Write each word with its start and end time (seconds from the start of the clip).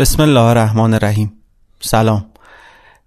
بسم 0.00 0.22
الله 0.22 0.40
الرحمن 0.40 0.94
الرحیم. 0.94 1.32
سلام. 1.80 2.26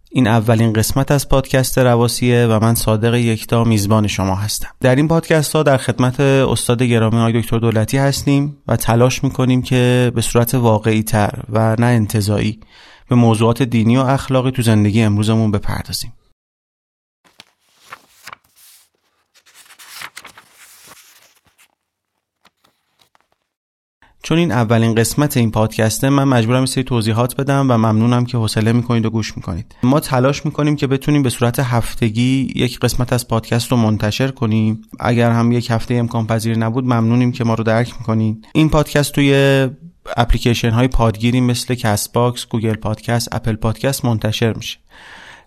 این 0.10 0.28
اولین 0.28 0.74
قسمت 0.74 1.12
از 1.12 1.30
پادکست 1.30 1.78
رواسیه 1.78 2.46
و 2.46 2.60
من 2.62 2.76
صادق 2.76 3.14
یکتا 3.14 3.64
میزبان 3.64 4.08
شما 4.08 4.36
هستم. 4.36 4.68
در 4.80 4.96
این 4.96 5.08
پادکست 5.08 5.56
ها 5.56 5.64
در 5.64 5.78
خدمت 5.78 6.20
استاد 6.20 6.84
گرامی 6.84 7.18
آقای 7.18 7.42
دکتر 7.42 7.58
دولتی 7.58 7.98
هستیم 7.98 8.58
و 8.68 8.76
تلاش 8.76 9.24
می‌کنیم 9.24 9.62
که 9.62 10.12
به 10.16 10.22
صورت 10.22 10.56
واقعی 10.56 11.04
تر 11.04 11.40
و 11.50 11.76
نه 11.80 11.86
انتظایی 11.86 12.60
به 13.10 13.16
موضوعات 13.16 13.64
دینی 13.64 13.98
و 13.98 14.00
اخلاقی 14.00 14.52
تو 14.52 14.62
زندگی 14.62 15.02
امروزمون 15.02 15.52
بپردازیم. 15.52 16.14
چون 24.24 24.38
این 24.38 24.52
اولین 24.52 24.96
قسمت 24.96 25.38
این 25.38 25.52
پادکسته 25.52 26.10
من 26.10 26.24
مجبورم 26.24 26.66
سری 26.66 26.84
توضیحات 26.84 27.36
بدم 27.36 27.72
و 27.72 27.78
ممنونم 27.78 28.26
که 28.26 28.38
حوصله 28.38 28.72
می‌کنید 28.72 29.06
و 29.06 29.10
گوش 29.10 29.38
می‌کنید. 29.38 29.76
ما 29.84 30.00
تلاش 30.00 30.46
می‌کنیم 30.46 30.76
که 30.76 30.88
بتونیم 30.88 31.24
به 31.24 31.30
صورت 31.30 31.60
هفتگی 31.60 32.54
یک 32.56 32.80
قسمت 32.80 33.14
از 33.14 33.28
پادکست 33.28 33.72
رو 33.72 33.78
منتشر 33.78 34.32
کنیم. 34.32 34.82
اگر 35.00 35.32
هم 35.32 35.52
یک 35.52 35.72
هفته 35.72 35.94
امکان 35.94 36.28
پذیر 36.28 36.58
نبود 36.58 36.84
ممنونیم 36.84 37.32
که 37.32 37.44
ما 37.44 37.54
رو 37.54 37.64
درک 37.64 37.94
می‌کنید. 38.00 38.48
این 38.54 38.70
پادکست 38.70 39.14
توی 39.14 39.68
اپلیکیشن 40.18 40.70
های 40.70 40.88
پادگیری 40.88 41.42
مثل 41.42 41.76
Castbox، 41.76 42.46
Google 42.46 42.74
Podcast، 42.74 43.36
Apple 43.36 43.56
Podcast 43.56 44.06
منتشر 44.06 44.54
میشه. 44.54 44.78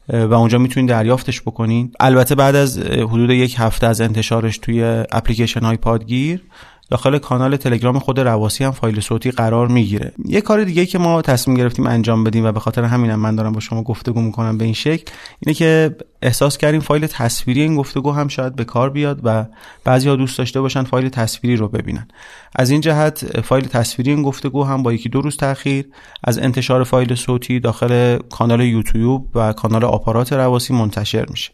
و 0.08 0.34
اونجا 0.34 0.58
می‌تونید 0.58 0.90
دریافتش 0.90 1.40
بکنین 1.40 1.92
البته 2.00 2.34
بعد 2.34 2.56
از 2.56 2.78
حدود 2.78 3.30
یک 3.30 3.54
هفته 3.58 3.86
از 3.86 4.00
انتشارش 4.00 4.58
توی 4.58 4.82
اپلیکیشن 5.12 5.60
های 5.60 5.76
پادگیر 5.76 6.42
داخل 6.90 7.18
کانال 7.18 7.56
تلگرام 7.56 7.98
خود 7.98 8.20
رواسی 8.20 8.64
هم 8.64 8.70
فایل 8.70 9.00
صوتی 9.00 9.30
قرار 9.30 9.68
می‌گیره. 9.68 10.12
یه 10.24 10.40
کار 10.40 10.64
دیگه 10.64 10.86
که 10.86 10.98
ما 10.98 11.22
تصمیم 11.22 11.56
گرفتیم 11.56 11.86
انجام 11.86 12.24
بدیم 12.24 12.44
و 12.44 12.52
به 12.52 12.60
خاطر 12.60 12.84
همینم 12.84 13.20
من 13.20 13.36
دارم 13.36 13.52
با 13.52 13.60
شما 13.60 13.82
گفتگو 13.82 14.20
می‌کنم 14.20 14.58
به 14.58 14.64
این 14.64 14.74
شکل 14.74 15.12
اینه 15.40 15.54
که 15.54 15.96
احساس 16.22 16.58
کردیم 16.58 16.80
فایل 16.80 17.06
تصویری 17.06 17.62
این 17.62 17.76
گفتگو 17.76 18.12
هم 18.12 18.28
شاید 18.28 18.56
به 18.56 18.64
کار 18.64 18.90
بیاد 18.90 19.20
و 19.24 19.44
بعضی 19.84 20.16
دوست 20.16 20.38
داشته 20.38 20.60
باشن 20.60 20.82
فایل 20.82 21.08
تصویری 21.08 21.56
رو 21.56 21.68
ببینن. 21.68 22.08
از 22.56 22.70
این 22.70 22.80
جهت 22.80 23.40
فایل 23.40 23.64
تصویری 23.64 24.10
این 24.10 24.22
گفتگو 24.22 24.64
هم 24.64 24.82
با 24.82 24.92
یکی 24.92 25.08
دو 25.08 25.20
روز 25.20 25.36
تاخیر 25.36 25.84
از 26.24 26.38
انتشار 26.38 26.84
فایل 26.84 27.14
صوتی 27.14 27.60
داخل 27.60 28.18
کانال 28.18 28.60
یوتیوب 28.60 29.28
و 29.34 29.52
کانال 29.52 29.84
آپارات 29.84 30.32
رواسی 30.32 30.74
منتشر 30.74 31.26
میشه. 31.30 31.50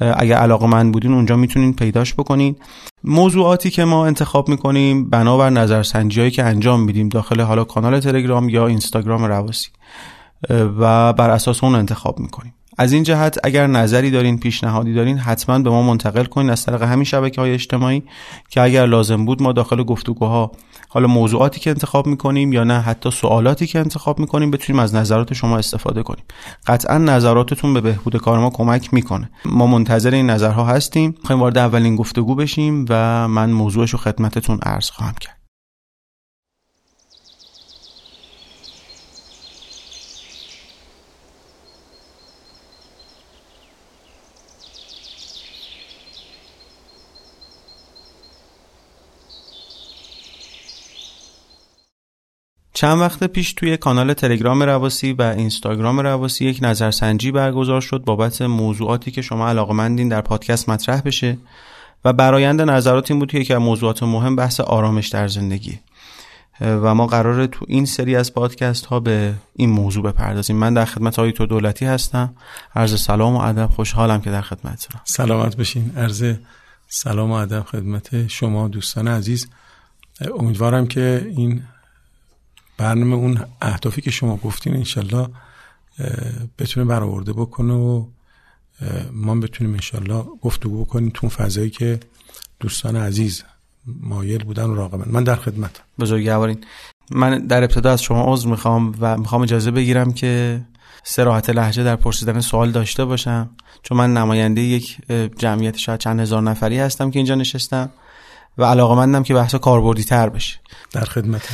اگر 0.00 0.36
علاقه 0.36 0.66
من 0.66 0.92
بودین 0.92 1.12
اونجا 1.12 1.36
می‌تونین 1.36 1.74
پیداش 1.74 2.14
بکنین. 2.14 2.56
موضوعاتی 3.04 3.70
که 3.70 3.84
ما 3.84 4.06
انتخاب 4.06 4.48
می‌کنیم 4.48 5.10
بنابر 5.10 5.50
نظرسنجی 5.50 6.20
هایی 6.20 6.30
که 6.30 6.44
انجام 6.44 6.80
میدیم 6.80 7.08
داخل 7.08 7.40
حالا 7.40 7.64
کانال 7.64 8.00
تلگرام 8.00 8.48
یا 8.48 8.66
اینستاگرام 8.66 9.24
رواسی 9.24 9.68
و 10.50 11.12
بر 11.12 11.30
اساس 11.30 11.64
اون 11.64 11.74
انتخاب 11.74 12.20
می‌کنیم. 12.20 12.54
از 12.78 12.92
این 12.92 13.02
جهت 13.02 13.38
اگر 13.44 13.66
نظری 13.66 14.10
دارین 14.10 14.38
پیشنهادی 14.38 14.94
دارین 14.94 15.18
حتما 15.18 15.58
به 15.58 15.70
ما 15.70 15.82
منتقل 15.82 16.24
کنین 16.24 16.50
از 16.50 16.64
طریق 16.64 16.82
همین 16.82 17.04
شبکه 17.04 17.40
های 17.40 17.52
اجتماعی 17.52 18.02
که 18.48 18.62
اگر 18.62 18.86
لازم 18.86 19.24
بود 19.24 19.42
ما 19.42 19.52
داخل 19.52 19.82
گفتگوها 19.82 20.52
حالا 20.88 21.06
موضوعاتی 21.06 21.60
که 21.60 21.70
انتخاب 21.70 22.06
می‌کنیم 22.06 22.52
یا 22.52 22.64
نه 22.64 22.80
حتی 22.80 23.10
سوالاتی 23.10 23.66
که 23.66 23.78
انتخاب 23.78 24.18
می‌کنیم 24.18 24.50
بتونیم 24.50 24.80
از 24.80 24.94
نظرات 24.94 25.34
شما 25.34 25.58
استفاده 25.58 26.02
کنیم. 26.02 26.24
قطعا 26.66 26.98
نظراتتون 26.98 27.74
به 27.74 27.80
بهبود 27.80 28.16
کار 28.16 28.38
ما 28.38 28.50
کمک 28.50 28.94
می‌کنه. 28.94 29.30
ما 29.44 29.66
منتظر 29.66 30.14
این 30.14 30.30
نظرها 30.30 30.64
هستیم. 30.64 31.14
خواهیم 31.24 31.42
وارد 31.42 31.58
اولین 31.58 31.96
گفتگو 31.96 32.34
بشیم 32.34 32.86
و 32.88 33.28
من 33.28 33.50
موضوعش 33.50 33.90
رو 33.90 33.98
خدمتتون 33.98 34.58
عرض 34.62 34.90
خواهم 34.90 35.14
کرد. 35.20 35.37
چند 52.78 53.00
وقت 53.00 53.24
پیش 53.24 53.52
توی 53.52 53.76
کانال 53.76 54.12
تلگرام 54.12 54.62
رواسی 54.62 55.12
و 55.12 55.22
اینستاگرام 55.22 56.00
رواسی 56.00 56.44
یک 56.44 56.58
نظرسنجی 56.62 57.32
برگزار 57.32 57.80
شد 57.80 58.02
بابت 58.04 58.42
موضوعاتی 58.42 59.10
که 59.10 59.22
شما 59.22 59.48
علاقمندین 59.48 60.08
در 60.08 60.20
پادکست 60.20 60.68
مطرح 60.68 61.00
بشه 61.00 61.38
و 62.04 62.12
برایند 62.12 62.60
نظرات 62.60 63.10
این 63.10 63.20
بود 63.20 63.30
که 63.30 63.38
یکی 63.38 63.54
از 63.54 63.60
موضوعات 63.60 64.02
مهم 64.02 64.36
بحث 64.36 64.60
آرامش 64.60 65.08
در 65.08 65.28
زندگی. 65.28 65.78
و 66.60 66.94
ما 66.94 67.06
قراره 67.06 67.46
تو 67.46 67.64
این 67.68 67.86
سری 67.86 68.16
از 68.16 68.34
پادکست 68.34 68.86
ها 68.86 69.00
به 69.00 69.34
این 69.56 69.70
موضوع 69.70 70.02
بپردازیم. 70.02 70.56
من 70.56 70.74
در 70.74 70.84
خدمت 70.84 71.18
آقای 71.18 71.32
تو 71.32 71.46
دولتی 71.46 71.84
هستم. 71.84 72.34
عرض 72.74 73.00
سلام 73.00 73.36
و 73.36 73.40
ادب. 73.40 73.70
خوشحالم 73.70 74.20
که 74.20 74.30
در 74.30 74.42
خدمتتونم 74.42 75.02
سلامت 75.04 75.56
بشین 75.56 75.92
عرض 75.96 76.34
سلام 76.88 77.30
و 77.30 77.34
ادب 77.34 77.62
خدمت 77.62 78.28
شما 78.28 78.68
دوستان 78.68 79.08
عزیز. 79.08 79.48
امیدوارم 80.38 80.86
که 80.86 81.32
این 81.36 81.62
برنامه 82.78 83.16
اون 83.16 83.40
اهدافی 83.62 84.00
که 84.00 84.10
شما 84.10 84.36
گفتین 84.36 84.76
انشالله 84.76 85.28
بتونه 86.58 86.86
برآورده 86.86 87.32
بکنه 87.32 87.74
و 87.74 88.06
ما 89.12 89.34
بتونیم 89.34 89.72
انشالله 89.72 90.24
گفتگو 90.42 90.84
بکنیم 90.84 91.10
تو 91.14 91.28
فضایی 91.28 91.70
که 91.70 92.00
دوستان 92.60 92.96
عزیز 92.96 93.44
مایل 93.86 94.44
بودن 94.44 94.64
و 94.64 94.74
راقبن. 94.74 95.10
من 95.10 95.24
در 95.24 95.36
خدمت 95.36 95.82
بزرگوارین 95.98 96.64
من 97.10 97.46
در 97.46 97.62
ابتدا 97.62 97.92
از 97.92 98.02
شما 98.02 98.32
عضو 98.32 98.48
می‌خوام 98.48 98.94
و 99.00 99.18
می‌خوام 99.18 99.42
اجازه 99.42 99.70
بگیرم 99.70 100.12
که 100.12 100.60
سراحت 101.04 101.50
لحجه 101.50 101.84
در 101.84 101.96
پرسیدن 101.96 102.40
سوال 102.40 102.70
داشته 102.70 103.04
باشم. 103.04 103.50
چون 103.82 103.98
من 103.98 104.14
نماینده 104.14 104.60
یک 104.60 104.98
جمعیت 105.38 105.76
شاید 105.76 106.00
چند 106.00 106.20
هزار 106.20 106.42
نفری 106.42 106.78
هستم 106.78 107.10
که 107.10 107.18
اینجا 107.18 107.34
نشستم. 107.34 107.90
و 108.58 108.64
علاقه 108.64 108.94
مندم 108.94 109.22
که 109.22 109.34
بحث 109.34 109.54
کاربردی 109.54 110.04
تر 110.04 110.28
بشه. 110.28 110.58
در 110.92 111.04
خدمت 111.04 111.48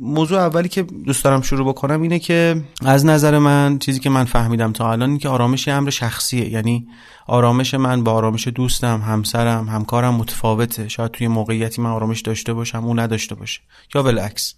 موضوع 0.00 0.38
اولی 0.38 0.68
که 0.68 0.82
دوست 0.82 1.24
دارم 1.24 1.42
شروع 1.42 1.68
بکنم 1.68 2.02
اینه 2.02 2.18
که 2.18 2.62
از 2.84 3.04
نظر 3.06 3.38
من 3.38 3.78
چیزی 3.78 4.00
که 4.00 4.10
من 4.10 4.24
فهمیدم 4.24 4.72
تا 4.72 4.92
الان 4.92 5.08
این 5.08 5.18
که 5.18 5.28
آرامش 5.28 5.68
امر 5.68 5.90
شخصیه. 5.90 6.48
یعنی 6.48 6.86
آرامش 7.26 7.74
من 7.74 8.04
با 8.04 8.12
آرامش 8.12 8.48
دوستم 8.48 9.00
همسرم 9.00 9.68
همکارم 9.68 10.14
متفاوته. 10.14 10.88
شاید 10.88 11.10
توی 11.10 11.28
موقعیتی 11.28 11.82
من 11.82 11.90
آرامش 11.90 12.20
داشته 12.20 12.52
باشم 12.52 12.84
او 12.84 13.00
نداشته 13.00 13.34
باشه. 13.34 13.60
یا 13.94 14.02
بالعکس. 14.02 14.54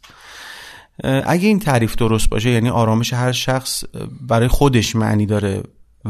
اگه 1.05 1.49
این 1.49 1.59
تعریف 1.59 1.97
درست 1.97 2.29
باشه 2.29 2.51
یعنی 2.51 2.69
آرامش 2.69 3.13
هر 3.13 3.33
شخص 3.33 3.85
برای 4.21 4.49
خودش 4.49 4.97
معنی 4.97 5.27
داره 5.27 5.63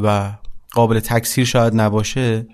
و 0.03 0.33
قابل 0.73 1.01
تکثیر 1.01 1.45
شاید 1.45 1.81
نباشه 1.81 2.47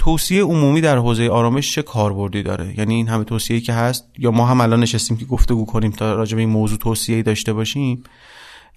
توصیه 0.00 0.42
عمومی 0.42 0.80
در 0.80 0.98
حوزه 0.98 1.28
آرامش 1.28 1.74
چه 1.74 1.82
کاربردی 1.82 2.42
داره؟ 2.42 2.78
یعنی 2.78 2.94
این 2.94 3.08
همه 3.08 3.24
توصیه 3.24 3.60
که 3.60 3.72
هست 3.72 4.04
یا 4.18 4.30
ما 4.30 4.46
هم 4.46 4.60
الان 4.60 4.80
نشستیم 4.80 5.16
که 5.16 5.24
گفتگو 5.24 5.64
کنیم 5.64 5.90
تا 5.90 6.14
راجع 6.14 6.34
به 6.34 6.40
این 6.40 6.50
موضوع 6.50 6.78
توصیه 6.78 7.22
داشته 7.22 7.52
باشیم 7.52 8.02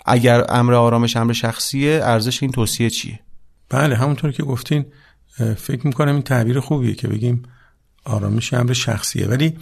اگر 0.06 0.46
امر 0.50 0.74
آرامش 0.74 1.18
امر 1.18 1.34
شخصیه 1.34 2.00
ارزش 2.04 2.44
این 2.44 2.52
توصیه 2.52 2.90
چیه؟ 2.90 3.20
بله 3.70 3.96
همونطور 3.96 4.32
که 4.32 4.44
گفتین 4.44 4.86
فکر 5.58 5.88
می‌کنم 5.88 6.14
این 6.14 6.22
تعبیر 6.22 6.60
خوبیه 6.60 6.94
که 6.96 7.08
بگیم 7.08 7.44
آرامش 8.06 8.54
امر 8.54 8.74
شخصیه. 8.74 9.28
ولی 9.28 9.58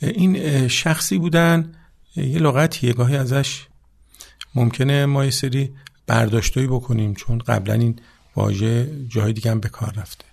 این 0.00 0.68
شخصی 0.68 1.18
بودن 1.18 1.72
یه 2.16 2.38
لغتیه 2.38 2.92
گاهی 2.92 3.16
ازش 3.16 3.66
ممکنه 4.54 5.06
ما 5.06 5.24
یه 5.24 5.30
سری 5.30 5.70
برداشتایی 6.06 6.66
بکنیم 6.66 7.14
چون 7.14 7.38
قبلا 7.38 7.74
این 7.74 7.98
واژه 8.36 8.90
جای 9.08 9.32
دیگه 9.32 9.50
هم 9.50 9.60
به 9.60 9.68
کار 9.68 9.92
رفته. 9.96 10.24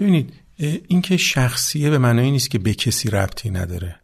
ببینید 0.00 0.32
اینکه 0.88 1.16
شخصیه 1.16 1.90
به 1.90 1.98
معنای 1.98 2.30
نیست 2.30 2.50
که 2.50 2.58
به 2.58 2.74
کسی 2.74 3.10
ربطی 3.10 3.50
نداره. 3.50 4.00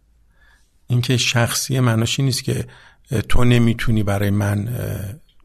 اینکه 0.86 1.16
شخصیه 1.16 1.80
معناش 1.80 2.20
نیست 2.20 2.44
که 2.44 2.66
تو 3.28 3.44
نمی‌تونی 3.44 4.02
برای 4.02 4.30
من 4.30 4.68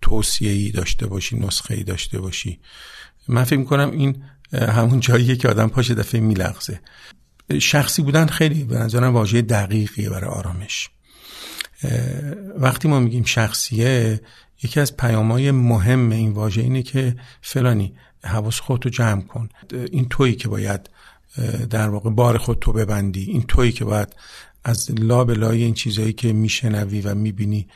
توصیه 0.01 0.51
ای 0.51 0.71
داشته 0.71 1.07
باشی 1.07 1.37
نسخه 1.37 1.75
ای 1.75 1.83
داشته 1.83 2.19
باشی. 2.19 2.59
من 3.27 3.43
فکر 3.43 3.59
می‌کنم 3.59 3.91
این 3.91 4.23
همون 4.53 4.99
جاییه 4.99 5.35
که 5.35 5.49
آدم 5.49 5.67
پاش 5.67 5.91
دفعه 5.91 6.21
میلغزه. 6.21 6.79
شخصی 7.59 8.01
بودن 8.01 8.25
خیلی 8.25 8.63
به 8.63 8.77
نظرم 8.77 9.13
واژه 9.13 9.41
دقیقیه 9.41 10.09
برای 10.09 10.29
آرامش. 10.29 10.89
وقتی 12.57 12.87
ما 12.87 12.99
میگیم 12.99 13.23
شخصیه 13.23 14.21
یکی 14.63 14.79
از 14.79 14.97
پیامهای 14.97 15.51
مهم 15.51 16.11
این 16.11 16.31
واژه 16.31 16.61
اینه 16.61 16.83
که 16.83 17.15
فلانی 17.41 17.93
حواس 18.23 18.59
خودتو 18.59 18.89
جمع 18.89 19.21
کن. 19.21 19.49
این 19.91 20.09
تویی 20.09 20.35
که 20.35 20.47
باید 20.47 20.89
در 21.69 21.89
واقع 21.89 22.09
بار 22.09 22.37
خودتو 22.37 22.73
ببندی. 22.73 23.23
این 23.23 23.43
تویی 23.43 23.71
که 23.71 23.85
باید 23.85 24.15
از 24.63 24.91
لا 24.99 25.23
به 25.23 25.33
لای 25.33 25.63
این 25.63 25.73
چیزهایی 25.73 26.13
که 26.13 26.33
میشنوی 26.33 27.01
و 27.01 27.15
می‌بینی 27.15 27.67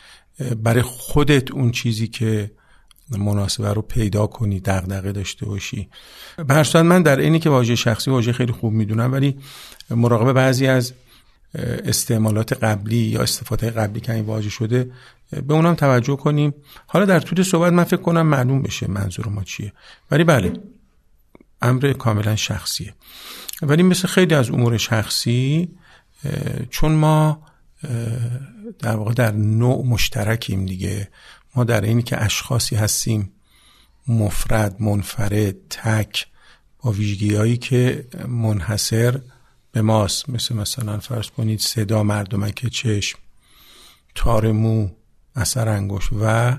برای 0.64 0.82
خودت 0.82 1.52
اون 1.52 1.72
چیزی 1.72 2.08
که 2.08 2.52
مناسبه 3.10 3.74
رو 3.74 3.82
پیدا 3.82 4.28
کنی 4.28 4.60
دغدغه 4.60 5.12
داشته 5.12 5.46
باشی. 5.46 5.90
به 6.38 6.82
من 6.82 7.02
در 7.02 7.20
اینی 7.20 7.40
که 7.40 7.50
واژه 7.50 7.76
شخصی 7.76 8.12
واژه 8.12 8.34
خیلی 8.34 8.52
خوب 8.52 8.74
می‌دونم 8.74 9.12
ولی 9.12 9.38
مراقبه 9.90 10.34
بعضی 10.34 10.68
از 10.68 10.94
استعمالات 11.54 12.64
قبلی 12.64 12.98
یا 12.98 13.22
استفاده 13.22 13.70
قبلی 13.70 14.00
که 14.00 14.14
این 14.14 14.26
واژه 14.26 14.50
شده 14.50 14.92
به 15.48 15.54
اونم 15.54 15.76
توجه 15.76 16.16
کنیم. 16.16 16.54
حالا 16.88 17.06
در 17.06 17.20
طول 17.20 17.44
صحبت 17.44 17.74
من 17.74 17.84
فکر 17.84 18.02
کنم 18.02 18.28
معلوم 18.28 18.62
بشه 18.62 18.92
منظور 18.92 19.28
ما 19.28 19.44
چیه. 19.44 19.74
ولی 20.12 20.24
بله 20.24 20.54
امر 21.62 21.94
کاملا 21.94 22.36
شخصیه. 22.36 22.94
ولی 23.62 23.84
مثل 23.84 24.08
خیلی 24.08 24.36
از 24.36 24.50
امور 24.50 24.78
شخصی 24.78 25.70
چون 26.70 26.92
ما 26.92 27.44
در 28.80 28.96
واقع 28.96 29.14
در 29.14 29.32
نوع 29.32 29.86
مشترکیم 29.86 30.66
دیگه. 30.66 31.10
ما 31.56 31.64
در 31.64 31.82
اینی 31.82 32.04
که 32.04 32.24
اشخاصی 32.24 32.76
هستیم 32.76 33.32
مفرد 34.08 34.82
منفرد 34.82 35.56
تک 35.70 36.28
با 36.84 36.92
ویژگی 36.92 37.36
هایی 37.36 37.58
که 37.58 38.08
منحصر 38.28 39.20
به 39.75 39.81
ماست. 39.81 40.30
مثل 40.30 40.56
مثلا 40.56 41.00
فرض 41.00 41.30
کنید 41.30 41.60
صدا 41.60 42.04
مردمک 42.04 42.68
چشم 42.68 43.19
تار 44.16 44.51
مو 44.51 44.89
اثر 45.36 45.69
انگوش 45.69 46.10
و 46.13 46.51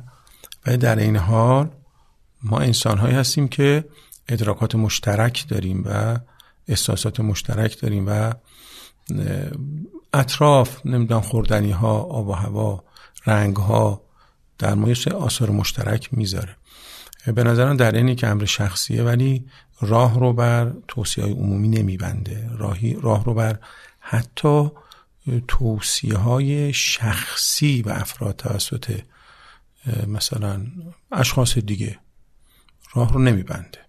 و 0.67 0.77
در 0.77 0.97
این 0.97 1.17
حال 1.17 1.71
ما 2.43 2.59
انسان 2.59 2.99
هایی 2.99 3.15
هستیم 3.15 3.49
که 3.49 3.85
ادراکات 4.29 4.75
مشترک 4.75 5.49
داریم 5.49 5.85
و 5.87 6.19
احساسات 6.69 7.21
مشترک 7.21 7.81
داریم 7.81 8.05
و 8.09 8.33
اطراف 10.15 10.87
نمی‌دونم 10.87 11.21
خوردنی 11.21 11.71
ها 11.71 11.99
آب 11.99 12.29
و 12.29 12.33
هوا 12.33 12.85
رنگ 13.27 13.57
ها 13.57 14.03
در 14.59 14.75
مایش 14.75 15.09
آثار 15.09 15.51
مشترک 15.51 16.09
می‌ذاره. 16.13 16.57
به 17.35 17.45
نظرم 17.45 17.77
در 17.77 17.95
اینی 17.95 18.15
که 18.15 18.27
امر 18.27 18.45
شخصیه 18.45 19.03
ولی 19.03 19.47
راه 19.81 20.21
رو 20.21 20.33
بر 20.33 20.73
توصیه 20.89 21.25
های 21.25 21.33
عمومی 21.33 21.69
نمیبنده. 21.69 22.51
راهی 22.59 22.99
راه 23.03 23.25
رو 23.25 23.35
بر 23.35 23.59
حتی 24.01 24.71
توصیه 25.49 26.17
های 26.17 26.73
شخصی 26.73 27.83
و 27.83 27.89
افراد 27.91 28.37
توسط 28.37 29.01
مثلا 30.07 30.67
اشخاص 31.13 31.59
دیگه 31.59 31.99
راه 32.95 33.13
رو 33.13 33.21
نمیبنده. 33.21 33.86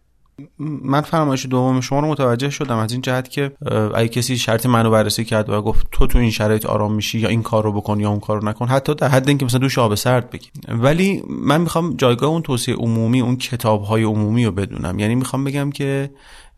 من 0.60 1.02
فرمایش 1.02 1.46
دوم 1.46 1.82
شما 1.82 2.00
رو 2.00 2.08
متوجه 2.08 2.50
شدم 2.50 2.78
از 2.78 2.92
این 2.92 3.02
جهت 3.02 3.30
که 3.30 3.52
اگه 3.96 4.08
کسی 4.08 4.38
شرط 4.38 4.66
منو 4.66 4.92
بررسی 4.92 5.26
کرد 5.26 5.50
و 5.50 5.62
گفت 5.62 5.88
تو 5.92 6.08
تو 6.08 6.20
این 6.20 6.32
شرایط 6.32 6.66
آرام 6.66 6.94
میشی 6.94 7.20
یا 7.20 7.30
این 7.30 7.44
کار 7.44 7.64
رو 7.64 7.72
بکن 7.72 8.00
یا 8.00 8.10
اون 8.10 8.20
کار 8.20 8.42
رو 8.42 8.48
نکن 8.48 8.68
حتی 8.68 8.96
در 8.96 9.08
حد 9.08 9.28
اینکه 9.28 9.46
مثلا 9.46 9.60
دوش 9.60 9.78
آب 9.78 9.96
سرد 9.96 10.30
بگی. 10.30 10.50
ولی 10.68 11.24
من 11.30 11.62
می‌خوام 11.62 11.96
جایگاه 11.98 12.30
اون 12.30 12.42
توصیه 12.42 12.76
عمومی 12.76 13.22
اون 13.22 13.36
کتاب 13.36 13.84
های 13.84 14.04
عمومی 14.04 14.46
رو 14.46 14.52
بدونم. 14.52 15.00
یعنی 15.00 15.16
می‌خوام 15.16 15.44
بگم 15.44 15.72
که 15.72 16.10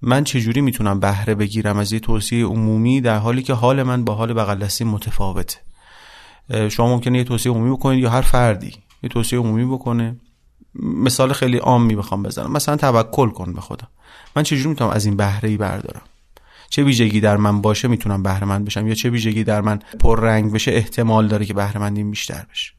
من 0.01 0.23
چجوری 0.23 0.61
می‌تونم 0.61 0.99
بهره 0.99 1.35
بگیرم 1.35 1.77
از 1.77 1.93
یه 1.93 1.99
توصیه 1.99 2.45
عمومی 2.45 3.01
در 3.01 3.17
حالی 3.17 3.43
که 3.43 3.53
حال 3.53 3.83
من 3.83 4.03
با 4.03 4.15
حال 4.15 4.33
بغل 4.33 4.67
متفاوته. 4.85 5.57
شما 6.69 6.87
ممکنه 6.87 7.17
یه 7.17 7.23
توصیه 7.23 7.51
عمومی 7.51 7.71
بکنید 7.71 7.99
یا 7.99 8.09
هر 8.09 8.21
فردی 8.21 8.73
یه 9.03 9.09
توصیه 9.09 9.39
عمومی 9.39 9.65
بکنه. 9.65 10.15
مثال 10.75 11.33
خیلی 11.33 11.57
عامی 11.57 11.95
بخوام 11.95 12.23
بزنم. 12.23 12.51
مثلا 12.51 12.77
توکل 12.77 13.29
کن 13.29 13.53
به 13.53 13.61
خدا. 13.61 13.87
من 14.35 14.43
چجوری 14.43 14.69
می‌تونم 14.69 14.89
از 14.89 15.05
این 15.05 15.17
بهره 15.17 15.49
ای 15.49 15.57
بردارم؟ 15.57 16.01
چه 16.69 16.83
ویژگی 16.83 17.19
در 17.19 17.37
من 17.37 17.61
باشه 17.61 17.87
می‌تونم 17.87 18.23
بهره 18.23 18.45
مند 18.45 18.65
بشم؟ 18.65 18.87
یا 18.87 18.93
چه 18.93 19.09
ویژگی 19.09 19.43
در 19.43 19.61
من 19.61 19.79
پر 19.99 20.19
رنگ 20.19 20.51
بشه 20.51 20.71
احتمال 20.71 21.27
داره 21.27 21.45
که 21.45 21.53
بهره 21.53 21.77
مندیم 21.77 22.09
بیشتر 22.09 22.45
بشه؟ 22.51 22.71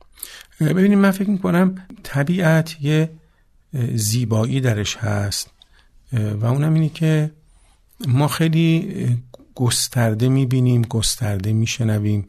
ببینید 0.61 0.99
من 0.99 1.11
فکر 1.11 1.31
می‌کنم 1.31 1.87
طبیعت 2.03 2.77
یه 2.81 3.11
زیبایی 3.95 4.61
درش 4.61 4.97
هست 4.97 5.51
و 6.13 6.47
اونم 6.47 6.75
اینه 6.75 6.89
که 6.89 7.31
ما 8.09 8.29
خیلی 8.29 9.19
گسترده 9.55 10.29
می‌بینیم 10.29 10.83
گسترده 10.83 11.53
میشنویم 11.53 12.27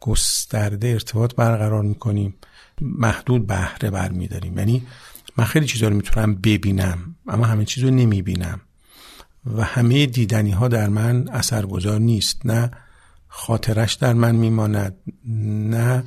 گسترده 0.00 0.88
ارتباط 0.88 1.34
برقرار 1.34 1.82
می‌کنیم. 1.82 2.34
محدود 2.80 3.46
بهره 3.46 3.90
برمیداریم 3.90 4.58
یعنی 4.58 4.86
من 5.36 5.44
خیلی 5.44 5.66
چیزا 5.66 5.88
رو 5.88 5.96
می‌تونم 5.96 6.34
ببینم 6.34 7.16
اما 7.28 7.44
همه 7.46 7.64
چیز 7.64 7.84
رو 7.84 7.90
نمی‌بینم. 7.90 8.60
و 9.54 9.64
همه 9.64 10.06
دیدنی 10.06 10.50
ها 10.50 10.68
در 10.68 10.88
من 10.88 11.28
اثرگذار 11.28 12.00
نیست. 12.00 12.46
نه 12.46 12.70
خاطرش 13.28 13.94
در 13.94 14.12
من 14.12 14.34
میماند 14.34 14.96
نه 15.70 16.04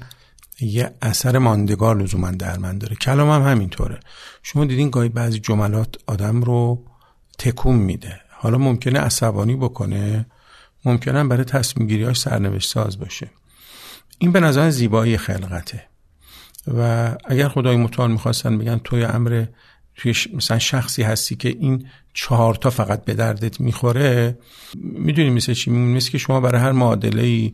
یه 0.60 0.92
اثر 1.02 1.38
ماندگار 1.38 2.02
لزوما 2.02 2.32
در 2.32 2.58
من 2.58 2.78
داره. 2.78 2.96
کلام 2.96 3.30
هم 3.30 3.52
همینطوره. 3.52 4.00
شما 4.44 4.66
دیدین 4.66 4.90
گاهی 4.90 5.10
بعضی 5.10 5.40
جملات 5.40 5.96
آدم 6.08 6.42
رو 6.42 6.86
تکون 7.38 7.76
میده. 7.76 8.22
حالا 8.30 8.58
ممکنه 8.58 9.00
عصبانی 9.00 9.56
بکنه 9.56 10.26
ممکنه 10.86 11.24
برای 11.24 11.44
تصمیم 11.44 11.88
گیریاش 11.88 12.20
سرنوشت 12.20 12.70
ساز 12.70 13.00
باشه. 13.00 13.32
این 14.18 14.32
به 14.32 14.40
نظر 14.40 14.70
زیبایی 14.70 15.18
خلقته. 15.18 15.84
و 16.68 17.12
اگر 17.26 17.48
خدای 17.48 17.78
متعال 17.78 18.12
می‌خواستن 18.12 18.58
بگن 18.58 18.82
توی 18.84 19.04
امر 19.04 19.46
توی 19.96 20.16
مثلا 20.34 20.60
شخصی 20.60 21.04
هستی 21.04 21.36
که 21.36 21.50
این 21.50 21.88
چهار 22.14 22.56
تا 22.56 22.70
فقط 22.70 23.06
به 23.06 23.14
دردت 23.14 23.62
می‌خوره 23.62 24.38
می‌دونی 24.76 25.30
مثل 25.30 25.54
چی؟ 25.54 25.72
مثل 25.72 26.12
که 26.12 26.18
شما 26.18 26.40
برای 26.40 26.62
هر 26.62 26.72
معادله 26.72 27.24
ای 27.24 27.54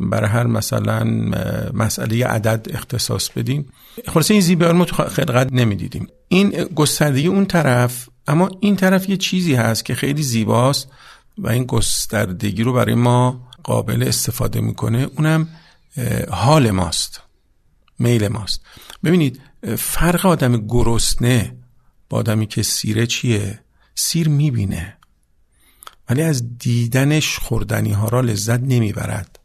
برای 0.00 0.30
هر 0.30 0.46
مثلا 0.46 1.04
مسئله 1.72 2.26
عدد 2.26 2.66
اختصاص 2.74 3.30
بدین. 3.30 3.68
خلاصه 4.08 4.34
این 4.34 4.40
زیبایی 4.40 4.72
ما 4.72 4.84
تو 4.84 5.04
خلقت 5.04 5.52
نمی‌دیدیم. 5.52 6.06
این 6.28 6.50
گستردگی 6.50 7.26
اون 7.26 7.46
طرف 7.46 8.08
اما 8.26 8.50
این 8.60 8.76
طرف 8.76 9.08
یه 9.08 9.16
چیزی 9.16 9.54
هست 9.54 9.84
که 9.84 9.94
خیلی 9.94 10.22
زیباست 10.22 10.88
و 11.38 11.48
این 11.48 11.64
گستردگی 11.64 12.62
رو 12.62 12.72
برای 12.72 12.94
ما 12.94 13.48
قابل 13.62 14.02
استفاده 14.02 14.60
می‌کنه. 14.60 15.08
اونم 15.16 15.48
حال 16.30 16.70
ماست. 16.70 17.20
میل 17.98 18.28
ماست. 18.28 18.66
ببینید 19.04 19.40
فرق 19.78 20.26
آدم 20.26 20.66
گرسنه 20.66 21.56
با 22.08 22.18
آدمی 22.18 22.46
که 22.46 22.62
سیره 22.62 23.06
چیه؟ 23.06 23.60
سیر 23.94 24.28
می‌بینه. 24.28 24.96
ولی 26.08 26.22
از 26.22 26.58
دیدنش 26.58 27.38
خوردنی 27.38 27.92
ها 27.92 28.08
را 28.08 28.20
لذت 28.20 28.60
نمی‌برد. 28.60 29.38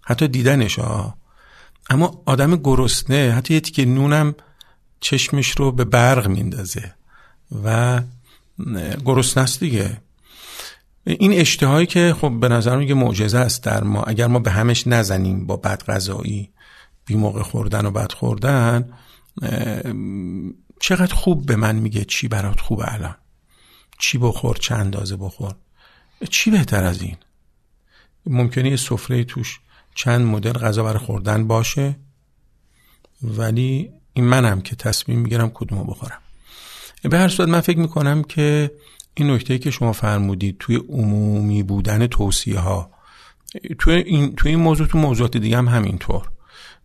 حتی 0.00 0.28
دیدنش 0.28 0.78
ها 0.78 1.16
اما 1.90 2.22
آدم 2.26 2.56
گرسنه 2.56 3.32
حتی 3.32 3.54
یه 3.54 3.60
که 3.60 3.84
نونم 3.84 4.34
چشمش 5.00 5.50
رو 5.50 5.72
به 5.72 5.84
برق 5.84 6.28
میندازه. 6.28 6.94
و 7.64 8.00
گرسنه 9.04 9.42
است 9.42 9.60
دیگه. 9.60 10.00
این 11.04 11.32
اشتهایی 11.32 11.86
که 11.86 12.14
خب 12.20 12.40
به 12.40 12.48
نظر 12.48 12.76
میگه 12.76 12.94
معجزه 12.94 13.38
است 13.38 13.62
در 13.62 13.84
ما 13.84 14.02
اگر 14.02 14.26
ما 14.26 14.38
به 14.38 14.50
همش 14.50 14.86
نزنیم 14.86 15.46
با 15.46 15.56
بد 15.56 15.82
غذایی 15.84 16.50
بی 17.04 17.14
موقع 17.14 17.42
خوردن 17.42 17.86
و 17.86 17.90
بد 17.90 18.12
خوردن 18.12 18.92
چقدر 20.80 21.14
خوب 21.14 21.46
به 21.46 21.56
من 21.56 21.76
میگه 21.76 22.04
چی 22.04 22.28
برات 22.28 22.60
خوبه 22.60 22.94
الان؟ 22.94 23.14
چی 23.98 24.18
بخور 24.18 24.56
چه 24.56 24.74
اندازه 24.74 25.16
بخور؟ 25.16 25.54
چی 26.30 26.50
بهتر 26.50 26.84
از 26.84 27.02
این؟ 27.02 27.16
ممکنه 28.26 28.70
یه 28.70 28.76
سفره 28.76 29.24
توش 29.24 29.60
چند 29.94 30.26
مدل 30.26 30.52
غذا 30.52 30.82
برای 30.82 30.98
خوردن 30.98 31.46
باشه 31.46 31.96
ولی 33.22 33.92
این 34.12 34.24
منم 34.24 34.60
که 34.60 34.76
تصمیم 34.76 35.18
می‌گیرم 35.18 35.50
کدومو 35.54 35.84
بخورم. 35.84 36.18
به 37.02 37.18
هر 37.18 37.28
صورت 37.28 37.48
من 37.48 37.60
فکر 37.60 37.78
می‌کنم 37.78 38.22
که 38.22 38.70
این 39.14 39.30
نکته 39.30 39.58
که 39.58 39.70
شما 39.70 39.92
فرمودید 39.92 40.56
توی 40.58 40.76
عمومی 40.76 41.62
بودن 41.62 42.06
توصیه 42.06 42.58
ها 42.58 42.90
توی 43.78 43.94
این, 43.94 44.34
توی 44.34 44.50
این 44.50 44.60
موضوع 44.60 44.86
تو 44.86 44.98
موضوعات 44.98 45.36
دیگه 45.36 45.56
هم 45.56 45.68
همینطور. 45.68 46.30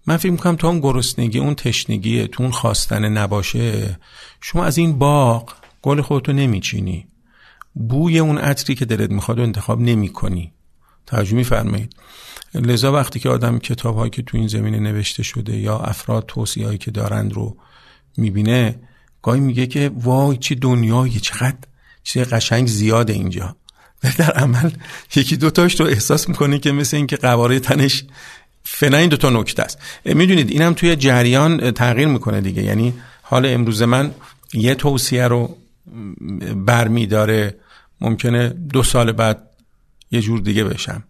من 0.07 0.17
فکر 0.17 0.31
می‌کنم 0.31 0.55
تو 0.55 0.67
اون 0.67 0.79
گرسنگی 0.79 1.39
اون 1.39 1.55
تشنگی 1.55 2.27
تو 2.27 2.43
اون 2.43 2.51
خواستن 2.51 3.05
نباشه 3.05 3.99
شما 4.41 4.65
از 4.65 4.77
این 4.77 4.99
باغ 4.99 5.53
گل 5.81 6.01
خودتو 6.01 6.33
نمیچینی. 6.33 7.07
بوی 7.73 8.19
اون 8.19 8.37
عطری 8.37 8.75
که 8.75 8.85
دلت 8.85 9.11
می‌خواد 9.11 9.39
و 9.39 9.41
انتخاب 9.41 9.81
نمی 9.81 10.09
کنی 10.09 10.53
توجه 11.05 11.35
میفرمایید. 11.35 11.95
لذا 12.53 12.91
وقتی 12.91 13.19
که 13.19 13.29
آدم 13.29 13.59
کتاب 13.59 13.95
هایی 13.95 14.09
که 14.09 14.21
تو 14.21 14.37
این 14.37 14.47
زمینه 14.47 14.79
نوشته 14.79 15.23
شده 15.23 15.57
یا 15.57 15.77
افراد 15.77 16.25
توصیه 16.27 16.65
هایی 16.65 16.77
که 16.77 16.91
دارند 16.91 17.33
رو 17.33 17.57
می‌بینه 18.17 18.79
گاهی 19.21 19.39
میگه 19.39 19.67
که 19.67 19.91
وای 19.95 20.37
چه 20.37 20.55
دنیایی 20.55 21.19
چقدر 21.19 21.57
چیز 22.03 22.23
قشنگ 22.23 22.67
زیاده 22.67 23.13
اینجا. 23.13 23.55
در 24.17 24.31
عمل 24.31 24.71
یکی 25.15 25.37
دوتاش 25.37 25.79
رو 25.79 25.85
احساس 25.85 26.29
می‌کنه 26.29 26.59
که 26.59 26.71
مثل 26.71 26.97
اینکه 26.97 27.17
قواره 27.17 27.59
تنش 27.59 28.05
فعلا 28.69 28.97
این 28.97 29.09
دو 29.09 29.17
تا 29.17 29.29
نکته 29.29 29.63
است. 29.63 29.77
می‌دونید 30.05 30.49
اینم 30.49 30.73
توی 30.73 30.95
جریان 30.95 31.71
تغییر 31.71 32.07
می‌کنه 32.07 32.41
دیگه. 32.41 32.63
یعنی 32.63 32.93
حال 33.21 33.45
امروز 33.45 33.81
من 33.83 34.11
یه 34.53 34.75
توصیه 34.75 35.27
رو 35.27 35.57
برمیداره. 36.55 37.55
ممکنه 38.01 38.49
دو 38.49 38.83
سال 38.83 39.11
بعد 39.11 39.49
یه 40.11 40.21
جور 40.21 40.39
دیگه 40.39 40.63
بشم. 40.63 41.03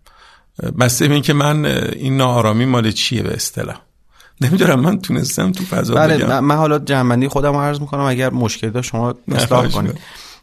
بسته 0.80 1.06
این 1.06 1.22
که 1.22 1.34
من 1.34 1.66
این 1.66 2.18
ناآرامی 2.18 2.66
مال 2.66 2.92
چیه 2.92 3.24
به 3.24 3.34
اصطلاح؟ 3.34 3.82
نمی‌دونم 4.42 4.80
من 4.80 5.00
تونستم 5.02 5.52
تو 5.52 5.64
فضا 5.64 5.96
بله 5.96 6.40
من 6.40 6.56
حالا 6.56 6.80
جنبندی 6.80 7.28
خودم 7.28 7.54
رو 7.54 7.60
عرض 7.60 7.82
می‌کنم. 7.82 8.02
اگر 8.02 8.30
مشکل 8.30 8.70
داشت 8.70 8.90
شما 8.90 9.16
اصلاح 9.32 9.68
کنید. 9.76 10.00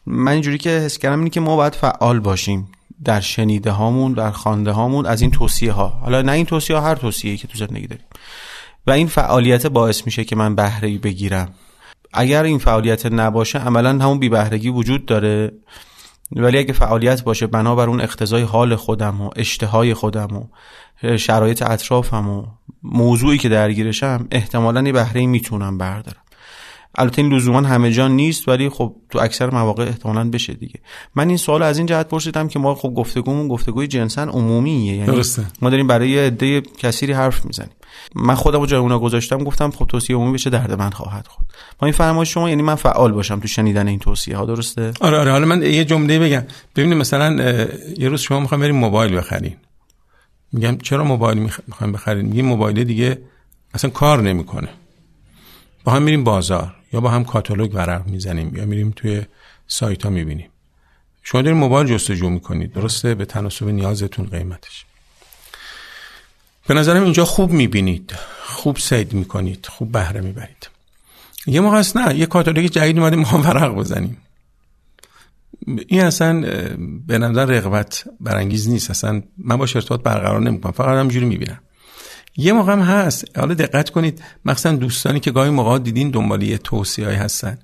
من 0.07 0.33
اینجوری 0.33 0.59
که 0.59 0.71
حس 0.71 0.99
کردم 0.99 1.19
اینه 1.19 1.31
که 1.31 1.41
ما 1.41 1.57
باید 1.57 1.75
فعال 1.75 2.21
باشیم. 2.21 2.69
در 3.05 3.21
شنیده 3.21 3.71
هامون 3.71 4.13
در 4.13 4.31
خوانده 4.31 4.71
هامون 4.71 5.07
از 5.07 5.23
این 5.23 5.31
توصیه 5.31 5.73
ها 5.73 5.89
حالا 5.89 6.23
نه 6.23 6.33
این 6.33 6.47
توصیه 6.47 6.77
ها 6.77 6.83
هر 6.83 6.95
توصیه 6.95 7.37
که 7.37 7.49
تو 7.49 7.59
زندگی 7.59 7.87
داریم. 7.87 8.07
و 8.87 8.91
این 8.91 9.07
فعالیت 9.07 9.67
باعث 9.67 10.07
میشه 10.07 10.25
که 10.25 10.37
من 10.37 10.55
بهره 10.55 10.99
بگیرم. 10.99 11.49
اگر 12.13 12.43
این 12.43 12.59
فعالیت 12.59 13.07
نباشه 13.07 13.59
عملا 13.59 13.91
همون 13.91 14.19
بی 14.19 14.29
بهرگی 14.29 14.69
وجود 14.69 15.07
داره. 15.07 15.53
ولی 16.33 16.59
اگه 16.59 16.73
فعالیت 16.73 17.25
باشه 17.25 17.47
بنابر 17.47 17.89
اون 17.89 18.01
اقتضای 18.01 18.43
حال 18.43 18.77
خودم 18.77 19.21
و 19.21 19.31
اشتهای 19.37 19.95
خودم 19.95 20.37
و 20.37 20.47
شرایط 21.17 21.63
اطرافم 21.63 22.29
و 22.29 22.47
موضوعی 22.83 23.39
که 23.39 23.49
درگیرشم 23.49 24.29
احتمالا 24.31 24.83
یه 24.83 24.93
بهره 24.93 25.27
می‌تونم 25.27 25.79
بردارم. 25.79 26.24
البته 26.99 27.23
این 27.23 27.33
لزوما 27.33 27.61
همه 27.61 27.93
جان 27.93 28.11
نیست 28.11 28.49
ولی 28.49 28.69
خب 28.69 28.97
تو 29.11 29.19
اکثر 29.19 29.51
مواقع 29.51 29.85
احتمالا 29.85 30.31
بشه 30.31 30.53
دیگه. 30.53 30.81
من 31.15 31.29
این 31.29 31.37
سوال 31.37 31.63
از 31.63 31.79
این 31.79 31.87
جهت 31.87 32.09
پرسیدم 32.09 32.49
که 32.49 32.59
ما 32.59 32.75
خب 32.75 32.89
گفتگومون 32.89 33.49
گفتگوی 33.49 33.87
جنسن 33.87 34.29
عمومیه 34.29 34.97
یعنی 34.97 35.07
درسته. 35.07 35.47
ما 35.63 35.71
داریم 35.71 35.87
برای 35.87 36.19
عده 36.19 36.61
کثیری 36.61 37.13
حرف 37.13 37.45
می‌زنیم. 37.45 37.71
من 38.15 38.35
خودم 38.35 38.61
رو 38.61 38.67
جای 38.67 38.81
اونا 38.81 38.99
گذاشتم 38.99 39.45
گفتم 39.45 39.71
خب 39.71 39.87
توصیه 39.87 40.17
عمومی 40.17 40.33
بشه 40.33 40.51
درد 40.51 40.73
من 40.73 40.91
خواهد 40.91 41.27
خود 41.27 41.47
ما 41.83 41.87
این 41.87 41.93
فرمایش 41.93 42.35
شما 42.35 42.49
یعنی 42.49 42.63
من 42.63 42.75
فعال 42.75 43.13
باشم 43.13 43.41
تو 43.41 43.49
شنیدن 43.49 43.89
این 43.89 43.99
توصیه 43.99 44.37
ها 44.37 44.45
درسته؟ 44.45 44.93
آره 45.01 45.19
آره. 45.19 45.31
حالا 45.31 45.47
من 45.47 45.63
یه 45.63 45.85
جمله 45.85 46.19
بگم. 46.19 46.43
ببینید 46.77 46.99
مثلا 46.99 47.57
یه 47.99 48.09
روز 48.09 48.21
شما 48.21 48.41
می‌خوام 48.41 48.61
بریم 48.61 48.77
موبایل 48.77 49.17
بخرین. 49.17 49.57
میگم 50.53 50.79
چرا 50.79 51.05
موبایل 51.05 51.39
می‌خوایم 51.39 51.93
بخرین 51.93 52.27
میگیم 52.27 52.47
موبایل 52.47 52.85
دیگه 52.85 53.19
اصلا 53.75 53.91
کار 53.91 54.23
نمی‌کنه. 54.23 54.69
با 55.85 55.93
هم 55.93 56.03
میریم 56.03 56.25
بازار. 56.25 56.75
یا 56.95 57.01
با 57.01 57.11
هم 57.11 57.25
کاتالوگ 57.25 57.75
ورق 57.75 58.07
می‌زنیم 58.07 58.57
یا 58.57 58.65
میریم 58.65 58.93
توی 58.97 59.23
سایت 59.67 60.03
ها 60.03 60.11
می‌بینیم. 60.11 60.49
شما 61.23 61.43
دارین 61.43 61.59
موبایل 61.59 61.87
جستجو 61.87 62.31
می‌کنید 62.31 62.73
درسته؟ 62.73 63.15
به 63.15 63.25
تناسب 63.25 63.69
نیازتون 63.69 64.27
قیمتش. 64.27 64.85
به 66.67 66.75
نظرم 66.75 67.03
اینجا 67.03 67.25
خوب 67.25 67.51
می‌بینید 67.51 68.15
خوب 68.45 68.77
سید 68.79 69.13
می‌کنید 69.13 69.67
خوب 69.67 69.93
بهره 69.93 70.21
می‌برید. 70.21 70.69
یه 71.47 71.61
موقع 71.61 71.77
است 71.77 71.97
نه 71.97 72.19
یه 72.19 72.27
کاتالوگ 72.27 72.67
جدید 72.67 72.99
اومده 72.99 73.17
ما 73.17 73.39
ورق 73.39 73.75
بزنیم. 73.75 74.17
این 75.67 76.01
اصلا 76.01 76.41
به 77.07 77.19
نظر 77.19 77.45
رغبت 77.45 78.05
برانگیز 78.21 78.69
نیست. 78.69 78.91
اصلا 78.91 79.23
من 79.39 79.57
با 79.57 79.65
ارتباط 79.75 80.03
برقرار 80.03 80.41
نمی‌کنم 80.41 80.73
فقط 80.73 80.99
همجوری 80.99 81.27
می‌بینم. 81.27 81.59
یه 82.37 82.53
موقع 82.53 82.73
هم 82.73 82.81
هست. 82.81 83.39
حالا 83.39 83.55
دقت 83.55 83.91
کنید 83.91 84.23
مخصوصا 84.45 84.73
دوستانی 84.73 85.21
که 85.21 85.31
گاهی 85.31 85.51
موقع 85.51 85.79
دیدین 85.79 86.11
دنبال 86.11 86.43
یه 86.43 86.59
توصیه 86.59 87.09
هستن. 87.09 87.59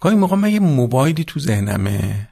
گاهی 0.00 0.16
موقع 0.16 0.36
من 0.36 0.50
یه 0.50 0.60
موبایلی 0.60 1.24
تو 1.24 1.40
ذهنمه 1.40 2.28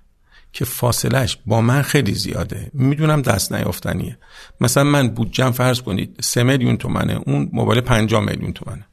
که 0.53 0.65
فاصلش 0.65 1.39
با 1.47 1.61
من 1.61 1.83
خیلی 1.83 2.15
زیاده. 2.15 2.71
می‌دونم 2.73 3.23
دست 3.23 3.53
نیافتنیه. 3.53 4.19
مثلا 4.61 4.85
من 4.85 5.09
بودجم 5.09 5.51
فرض 5.51 5.81
کنید 5.81 6.19
سه 6.21 6.43
میلیون 6.43 6.77
تومنه 6.77 7.21
اون 7.27 7.51
موبایل 7.53 7.81
5 7.81 8.15
میلیون 8.15 8.53
تومنه. 8.53 8.87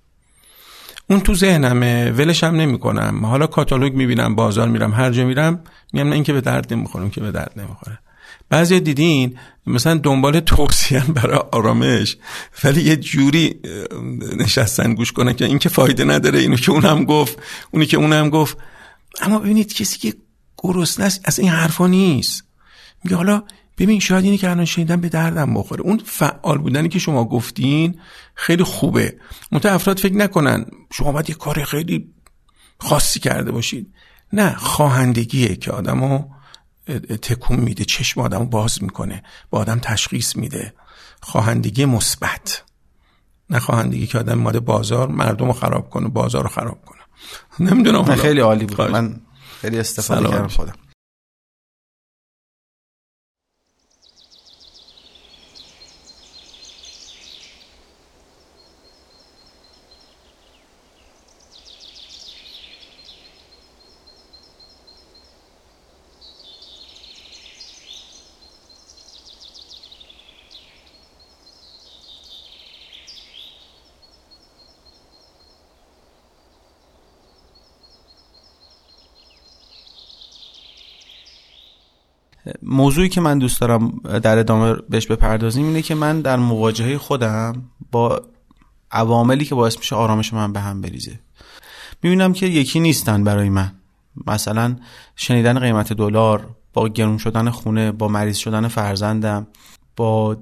اون 1.09 1.19
تو 1.19 1.35
ذهنمه 1.35 2.11
ولش 2.11 2.43
هم 2.43 2.55
نمی 2.55 2.79
کنم 2.79 3.25
حالا 3.25 3.47
کاتالوگ 3.47 3.93
می‌بینم 3.93 4.35
بازار 4.35 4.67
میرم 4.67 4.93
هر 4.93 5.11
جا 5.11 5.25
میرم 5.25 5.63
میگم 5.93 6.07
نه 6.07 6.15
این 6.15 6.23
که 6.23 6.33
به 6.33 6.41
درد 6.41 6.73
نمی‌خوره 6.73 7.09
که 7.09 7.21
به 7.21 7.31
درد 7.31 7.51
نمی‌خوره. 7.55 7.99
بعضی 8.49 8.79
دیدین 8.79 9.37
مثلا 9.67 9.95
دنبال 9.95 10.39
توصیه 10.39 11.03
برای 11.15 11.39
آرامش 11.51 12.17
ولی 12.63 12.81
یه 12.81 12.95
جوری 12.95 13.59
نشستن 14.37 14.93
گوش 14.93 15.11
کنن 15.11 15.33
که 15.33 15.45
این 15.45 15.59
که 15.59 15.69
فایده 15.69 16.03
نداره 16.03 16.39
اینو 16.39 16.55
که 16.55 16.71
اونم 16.71 17.05
گفت 17.05 17.37
اونی 17.71 17.85
که 17.85 17.97
اونم 17.97 18.29
گفت. 18.29 18.57
اما 19.21 19.39
ببینید 19.39 19.73
کسی 19.73 19.99
که 19.99 20.13
گرسنه 20.57 21.05
است 21.05 21.21
از 21.23 21.39
این 21.39 21.49
حرفا 21.49 21.87
نیست. 21.87 22.43
میگه 23.03 23.15
حالا 23.15 23.43
ببین 23.77 23.99
شاید 23.99 24.25
اینی 24.25 24.37
که 24.37 24.49
الان 24.49 24.65
شنیدم 24.65 25.01
به 25.01 25.09
دردم 25.09 25.53
بخوره. 25.53 25.81
اون 25.81 26.01
فعال 26.05 26.57
بودنی 26.57 26.89
که 26.89 26.99
شما 26.99 27.25
گفتین 27.25 27.99
خیلی 28.35 28.63
خوبه. 28.63 29.15
مت 29.51 29.65
افراد 29.65 29.99
فکر 29.99 30.13
نکنن 30.13 30.65
شما 30.93 31.11
باید 31.11 31.29
یه 31.29 31.35
کار 31.35 31.63
خیلی 31.63 32.09
خاصی 32.79 33.19
کرده 33.19 33.51
باشید. 33.51 33.93
نه 34.33 34.55
خواهندگیه 34.55 35.55
که 35.55 35.71
آدمو 35.71 36.23
تکون 37.21 37.59
میده 37.59 37.85
چشم 37.85 38.21
آدمو 38.21 38.45
باز 38.45 38.83
می‌کنه 38.83 39.23
با 39.49 39.59
آدم 39.59 39.79
تشخیص 39.79 40.35
میده. 40.35 40.73
خواهندگی 41.21 41.85
مثبت. 41.85 42.63
نه 43.49 43.59
خواهندگی 43.59 44.07
که 44.07 44.19
آدم 44.19 44.33
ماده 44.33 44.59
بازار 44.59 45.07
مردم 45.07 45.45
رو 45.45 45.53
خراب 45.53 45.89
کنه 45.89 46.07
بازار 46.07 46.43
رو 46.43 46.49
خراب 46.49 46.85
کنه. 46.85 46.99
نمی‌دونم 47.69 48.15
خیلی 48.15 48.39
عالی 48.39 48.65
بود. 48.65 48.81
من 48.81 49.21
خیلی 49.61 49.79
استفاده 49.79 50.29
کردم 50.29 50.47
خودم. 50.47 50.73
موضوعی 82.63 83.09
که 83.09 83.21
من 83.21 83.39
دوست 83.39 83.61
دارم 83.61 83.99
در 84.23 84.37
ادامه 84.37 84.73
بهش 84.89 85.07
بپردازیم 85.07 85.65
اینه 85.65 85.81
که 85.81 85.95
من 85.95 86.21
در 86.21 86.37
مواجهه 86.37 86.97
خودم 86.97 87.63
با 87.91 88.21
عواملی 88.91 89.45
که 89.45 89.55
باعث 89.55 89.77
میشه 89.77 89.95
آرامش 89.95 90.33
من 90.33 90.53
به 90.53 90.59
هم 90.59 90.81
بریزه. 90.81 91.19
می‌بینم 92.03 92.33
که 92.33 92.45
یکی 92.45 92.79
نیستن 92.79 93.23
برای 93.23 93.49
من. 93.49 93.71
مثلا 94.27 94.75
شنیدن 95.15 95.59
قیمت 95.59 95.93
دلار 95.93 96.55
با 96.73 96.89
گرون 96.89 97.17
شدن 97.17 97.49
خونه 97.49 97.91
با 97.91 98.07
مریض 98.07 98.37
شدن 98.37 98.67
فرزندم 98.67 99.47
با 99.95 100.37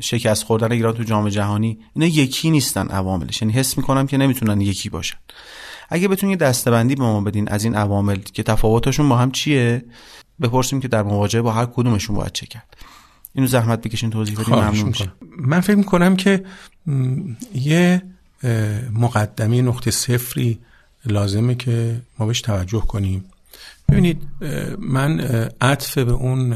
شکست 0.00 0.44
خوردن 0.44 0.72
ایران 0.72 0.94
تو 0.94 1.02
جام 1.02 1.28
جهانی 1.28 1.78
اینا 1.94 2.06
یکی 2.06 2.50
نیستن 2.50 2.88
عواملش. 2.88 3.42
یعنی 3.42 3.54
حس 3.54 3.78
می‌کنم 3.78 4.06
که 4.06 4.16
نمی‌تونن 4.16 4.60
یکی 4.60 4.88
باشن. 4.88 5.16
اگه 5.90 6.08
بتونید 6.08 6.38
دستبندی 6.38 6.94
به 6.94 7.02
ما 7.02 7.20
بدین 7.20 7.48
از 7.48 7.64
این 7.64 7.74
عوامل 7.74 8.16
که 8.16 8.42
تفاوتشون 8.42 9.08
با 9.08 9.16
هم 9.16 9.30
چیه 9.30 9.84
بپرسیم 10.40 10.80
که 10.80 10.88
در 10.88 11.02
مواجهه 11.02 11.42
با 11.42 11.52
هر 11.52 11.66
کدومشون 11.66 12.16
باید 12.16 12.32
چه 12.32 12.46
کرد. 12.46 12.76
اینو 13.32 13.46
زحمت 13.46 13.80
بکشین 13.80 14.10
توضیح 14.10 14.40
بدین 14.40 14.54
ممنون 14.54 14.88
میشم. 14.88 15.12
من 15.38 15.60
فکر 15.60 15.76
می‌کنم 15.76 16.16
که 16.16 16.44
یه 17.54 18.02
مقدمی 18.92 19.62
نقطه 19.62 19.90
صفری 19.90 20.58
لازمه 21.06 21.54
که 21.54 22.00
ما 22.18 22.26
بهش 22.26 22.40
توجه 22.40 22.80
کنیم. 22.80 23.24
ببینید 23.88 24.22
من 24.78 25.20
عطف 25.60 25.98
به 25.98 26.12
اون 26.12 26.54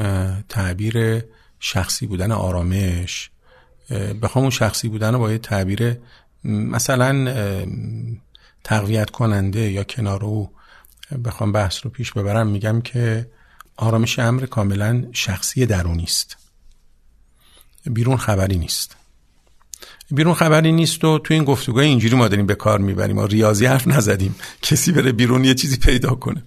تعبیر 0.48 1.22
شخصی 1.60 2.06
بودن 2.06 2.32
آرامش 2.32 3.30
بخوام 4.22 4.42
اون 4.42 4.50
شخصی 4.50 4.88
بودن 4.88 5.12
رو 5.12 5.18
با 5.18 5.32
یه 5.32 5.38
تعبیر 5.38 5.96
مثلا 6.44 7.34
تقویت 8.64 9.10
کننده 9.10 9.70
یا 9.70 9.84
کنارو 9.84 10.50
بخوام 11.24 11.52
بحث 11.52 11.80
رو 11.84 11.90
پیش 11.90 12.12
ببرم 12.12 12.46
میگم 12.46 12.80
که 12.80 13.30
آرامش 13.76 14.18
امر 14.18 14.46
کاملا 14.46 15.04
شخصی 15.12 15.66
درونی 15.66 16.02
است. 16.02 16.36
بیرون 17.86 18.16
خبری 18.16 18.58
نیست. 18.58 18.96
بیرون 20.10 20.34
خبری 20.34 20.72
نیست 20.72 21.04
و 21.04 21.18
تو 21.18 21.34
این 21.34 21.44
گفتگاه 21.44 21.84
اینجوری 21.84 22.16
ما 22.16 22.28
داریم 22.28 22.46
به 22.46 22.54
کار 22.54 22.78
می‌بریم 22.78 23.16
ما 23.16 23.24
ریاضی 23.24 23.66
حرف 23.66 23.86
نزدیم 23.86 24.34
کسی 24.62 24.92
بره 24.92 25.12
بیرون 25.12 25.44
یه 25.44 25.54
چیزی 25.54 25.76
پیدا 25.76 26.14
کنه. 26.14 26.42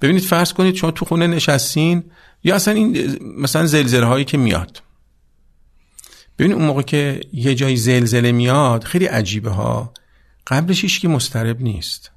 ببینید 0.00 0.22
فرض 0.22 0.52
کنید 0.52 0.74
شما 0.74 0.90
تو 0.90 1.04
خونه 1.04 1.26
نشستین 1.26 2.04
یا 2.44 2.54
اصلا 2.54 2.74
این 2.74 3.18
مثلا 3.38 3.66
زلزله 3.66 4.06
هایی 4.06 4.24
که 4.24 4.38
میاد. 4.38 4.82
ببینید 6.38 6.56
اون 6.56 6.66
موقع 6.66 6.82
که 6.82 7.20
یه 7.32 7.54
جایی 7.54 7.76
زلزله 7.76 8.32
میاد 8.32 8.84
خیلی 8.84 9.06
عجیبه 9.06 9.50
ها. 9.50 9.92
قبلش 10.46 10.82
هیچ 10.82 11.00
که 11.00 11.08
مسترب 11.08 11.60
نیست. 11.60 12.10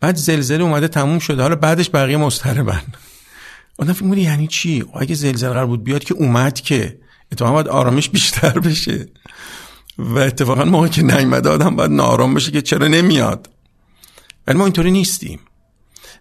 بعد 0.00 0.16
زلزله 0.16 0.64
اومده 0.64 0.88
تموم 0.88 1.18
شده. 1.18 1.42
حالا 1.42 1.56
بعدش 1.56 1.90
بقیه 1.94 2.16
مضطربن. 2.16 2.82
آدم 3.78 3.92
فکر 3.92 4.18
یعنی 4.18 4.46
چی؟ 4.46 4.84
اگه 4.94 5.14
زلزله 5.14 5.50
قرار 5.50 5.66
بود 5.66 5.84
بیاد 5.84 6.04
که 6.04 6.14
اومد 6.14 6.60
که. 6.60 6.98
اتفاقا 7.32 7.52
باید 7.52 7.68
آرامش 7.68 8.08
بیشتر 8.08 8.58
بشه. 8.58 9.08
و 9.98 10.18
اتفاقا 10.18 10.64
موقعی 10.64 10.90
که 10.90 11.02
نیومده 11.02 11.48
آدم 11.48 11.76
باید 11.76 11.90
نارام 11.90 12.34
بشه 12.34 12.50
که 12.50 12.62
چرا 12.62 12.88
نمیاد. 12.88 13.50
ولی 14.46 14.58
ما 14.58 14.64
اینطوری 14.64 14.90
نیستیم. 14.90 15.40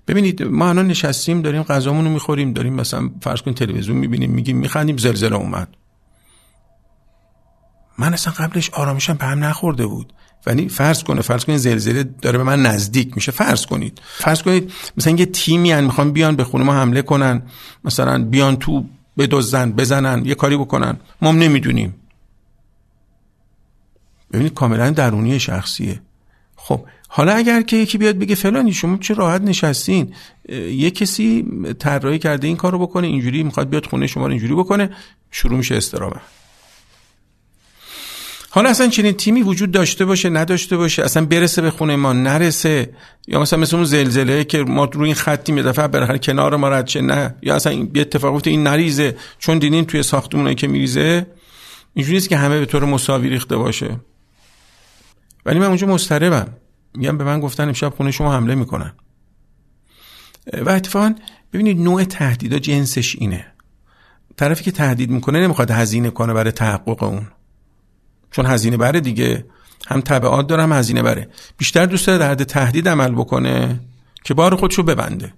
ببینید 0.07 0.43
ما 0.43 0.69
الان 0.69 0.87
نشستیم 0.87 1.41
داریم 1.41 1.63
غذامون 1.63 2.05
رو 2.05 2.11
می‌خوریم 2.11 2.53
داریم 2.53 2.73
مثلا 2.73 3.09
فرض 3.21 3.41
کن 3.41 3.53
تلویزیون 3.53 3.97
می‌بینیم 3.97 4.31
میگیم 4.31 4.57
میخندیم 4.57 4.97
زلزله 4.97 5.35
اومد. 5.35 5.75
من 8.01 8.13
اصلا 8.13 8.33
قبلش 8.33 8.69
آرامشم 8.69 9.13
به 9.13 9.25
هم 9.25 9.43
نخورده 9.43 9.85
بود. 9.85 10.13
ولی 10.45 10.69
فرض 10.69 11.03
کنه 11.03 11.21
فرض 11.21 11.45
کنید 11.45 11.57
زلزله 11.57 12.03
داره 12.03 12.37
به 12.37 12.43
من 12.43 12.61
نزدیک 12.61 13.15
میشه. 13.15 13.31
فرض 13.31 13.65
کنید. 13.65 14.01
فرض 14.03 14.41
کنید 14.41 14.71
مثلا 14.97 15.13
یه 15.13 15.25
تیمی 15.25 15.73
ان 15.73 15.83
می‌خوان 15.83 16.11
بیان 16.11 16.35
به 16.35 16.43
خونه 16.43 16.63
ما 16.63 16.73
حمله 16.73 17.01
کنن. 17.01 17.41
مثلا 17.83 18.23
بیان 18.23 18.55
تو 18.55 18.85
بدزدن 19.17 19.71
بزنن 19.71 20.25
یه 20.25 20.35
کاری 20.35 20.57
بکنن. 20.57 20.97
ما 21.21 21.29
هم 21.29 21.37
نمی‌دونیم. 21.37 21.95
ببینید 24.33 24.53
کاملا 24.53 24.89
درونی 24.89 25.39
شخصیه. 25.39 26.01
خب 26.55 26.85
حالا 27.07 27.33
اگر 27.33 27.61
که 27.61 27.77
یکی 27.77 27.97
بیاد 27.97 28.17
بگه 28.17 28.35
فلانی 28.35 28.73
شما 28.73 28.97
چه 28.97 29.13
راحت 29.13 29.41
نشستین؟ 29.41 30.13
یه 30.75 30.91
کسی 30.91 31.45
طراحی 31.79 32.19
کرده 32.19 32.47
این 32.47 32.57
کارو 32.57 32.79
بکنه 32.79 33.07
اینجوری 33.07 33.43
می‌خواد 33.43 33.69
بیاد 33.69 33.85
خونه 33.85 34.07
شما 34.07 34.25
رو 34.25 34.31
اینجوری 34.31 34.53
بکنه 34.53 34.89
شروع 35.31 35.57
میشه 35.57 35.75
استرامه 35.75 36.21
حالا 38.53 38.69
اصلا 38.69 38.87
چنین 38.87 39.11
تیمی 39.11 39.41
وجود 39.41 39.71
داشته 39.71 40.05
باشه 40.05 40.29
نداشته 40.29 40.77
باشه 40.77 41.03
اصلا 41.03 41.25
برسه 41.25 41.61
به 41.61 41.71
خونه 41.71 41.95
ما 41.95 42.13
نرسه. 42.13 42.89
یا 43.27 43.39
مثلا 43.39 43.59
مثل 43.59 43.75
اون 43.75 43.85
زلزله 43.85 44.43
که 44.43 44.57
ما 44.63 44.85
روی 44.85 45.05
این 45.05 45.15
خطی 45.15 45.51
می 45.51 45.63
دفعه 45.63 45.87
بالاخره 45.87 46.19
کنار 46.19 46.55
ما 46.55 46.69
رد 46.69 46.97
نه. 46.97 47.35
یا 47.41 47.55
اصلا 47.55 47.71
این 47.71 47.91
اتفاق 47.95 48.41
این 48.45 48.63
نریزه. 48.63 49.15
چون 49.39 49.59
دینین 49.59 49.85
توی 49.85 50.03
ساختمونایی 50.03 50.55
که 50.55 50.67
میریزه 50.67 51.27
اینجوری 51.93 52.15
نیست 52.15 52.29
که 52.29 52.37
همه 52.37 52.59
به 52.59 52.65
طور 52.65 52.85
مساوی 52.85 53.29
ریخته 53.29 53.57
باشه. 53.57 53.99
ولی 55.45 55.59
من 55.59 55.65
اونجا 55.65 55.87
مضطربم. 55.87 56.47
میگم 56.95 57.17
به 57.17 57.23
من 57.23 57.39
گفتن 57.39 57.67
امشب 57.67 57.93
خونه 57.97 58.11
شما 58.11 58.33
حمله 58.33 58.55
می‌کنن. 58.55 58.93
و 60.65 60.69
اتفاقا 60.69 61.15
ببینید 61.53 61.81
نوع 61.81 62.03
تهدیدا 62.03 62.59
جنسش 62.59 63.15
اینه. 63.15 63.45
طرفی 64.37 64.63
که 64.63 64.71
تهدید 64.71 65.09
می‌کنه 65.09 65.39
نمی‌خواد 65.39 65.71
هزینه 65.71 66.09
کنه 66.09 66.33
برای 66.33 66.51
تحقق 66.51 67.03
اون. 67.03 67.27
چون 68.31 68.45
هزینه 68.45 68.77
بره 68.77 68.99
دیگه. 68.99 69.45
هم 69.87 70.01
تبعات 70.01 70.47
داره 70.47 70.63
هم 70.63 70.73
هزینه 70.73 71.01
بره. 71.01 71.29
بیشتر 71.57 71.85
دوست 71.85 72.07
داره 72.07 72.19
در 72.19 72.31
حد 72.31 72.43
تهدید 72.43 72.89
عمل 72.89 73.11
بکنه 73.11 73.79
که 74.23 74.33
بار 74.33 74.55
خودشو 74.55 74.83
ببنده. 74.83 75.33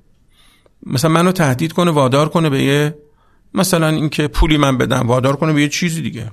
مثلا 0.85 1.11
منو 1.11 1.31
تهدید 1.31 1.73
کنه 1.73 1.91
وادار 1.91 2.29
کنه 2.29 2.49
به 2.49 2.63
یه 2.63 2.95
مثلا 3.53 3.87
اینکه 3.87 4.27
پولی 4.27 4.57
من 4.57 4.77
بدم 4.77 5.07
وادار 5.07 5.35
کنه 5.35 5.53
به 5.53 5.61
یه 5.61 5.69
چیزی 5.69 6.01
دیگه. 6.01 6.31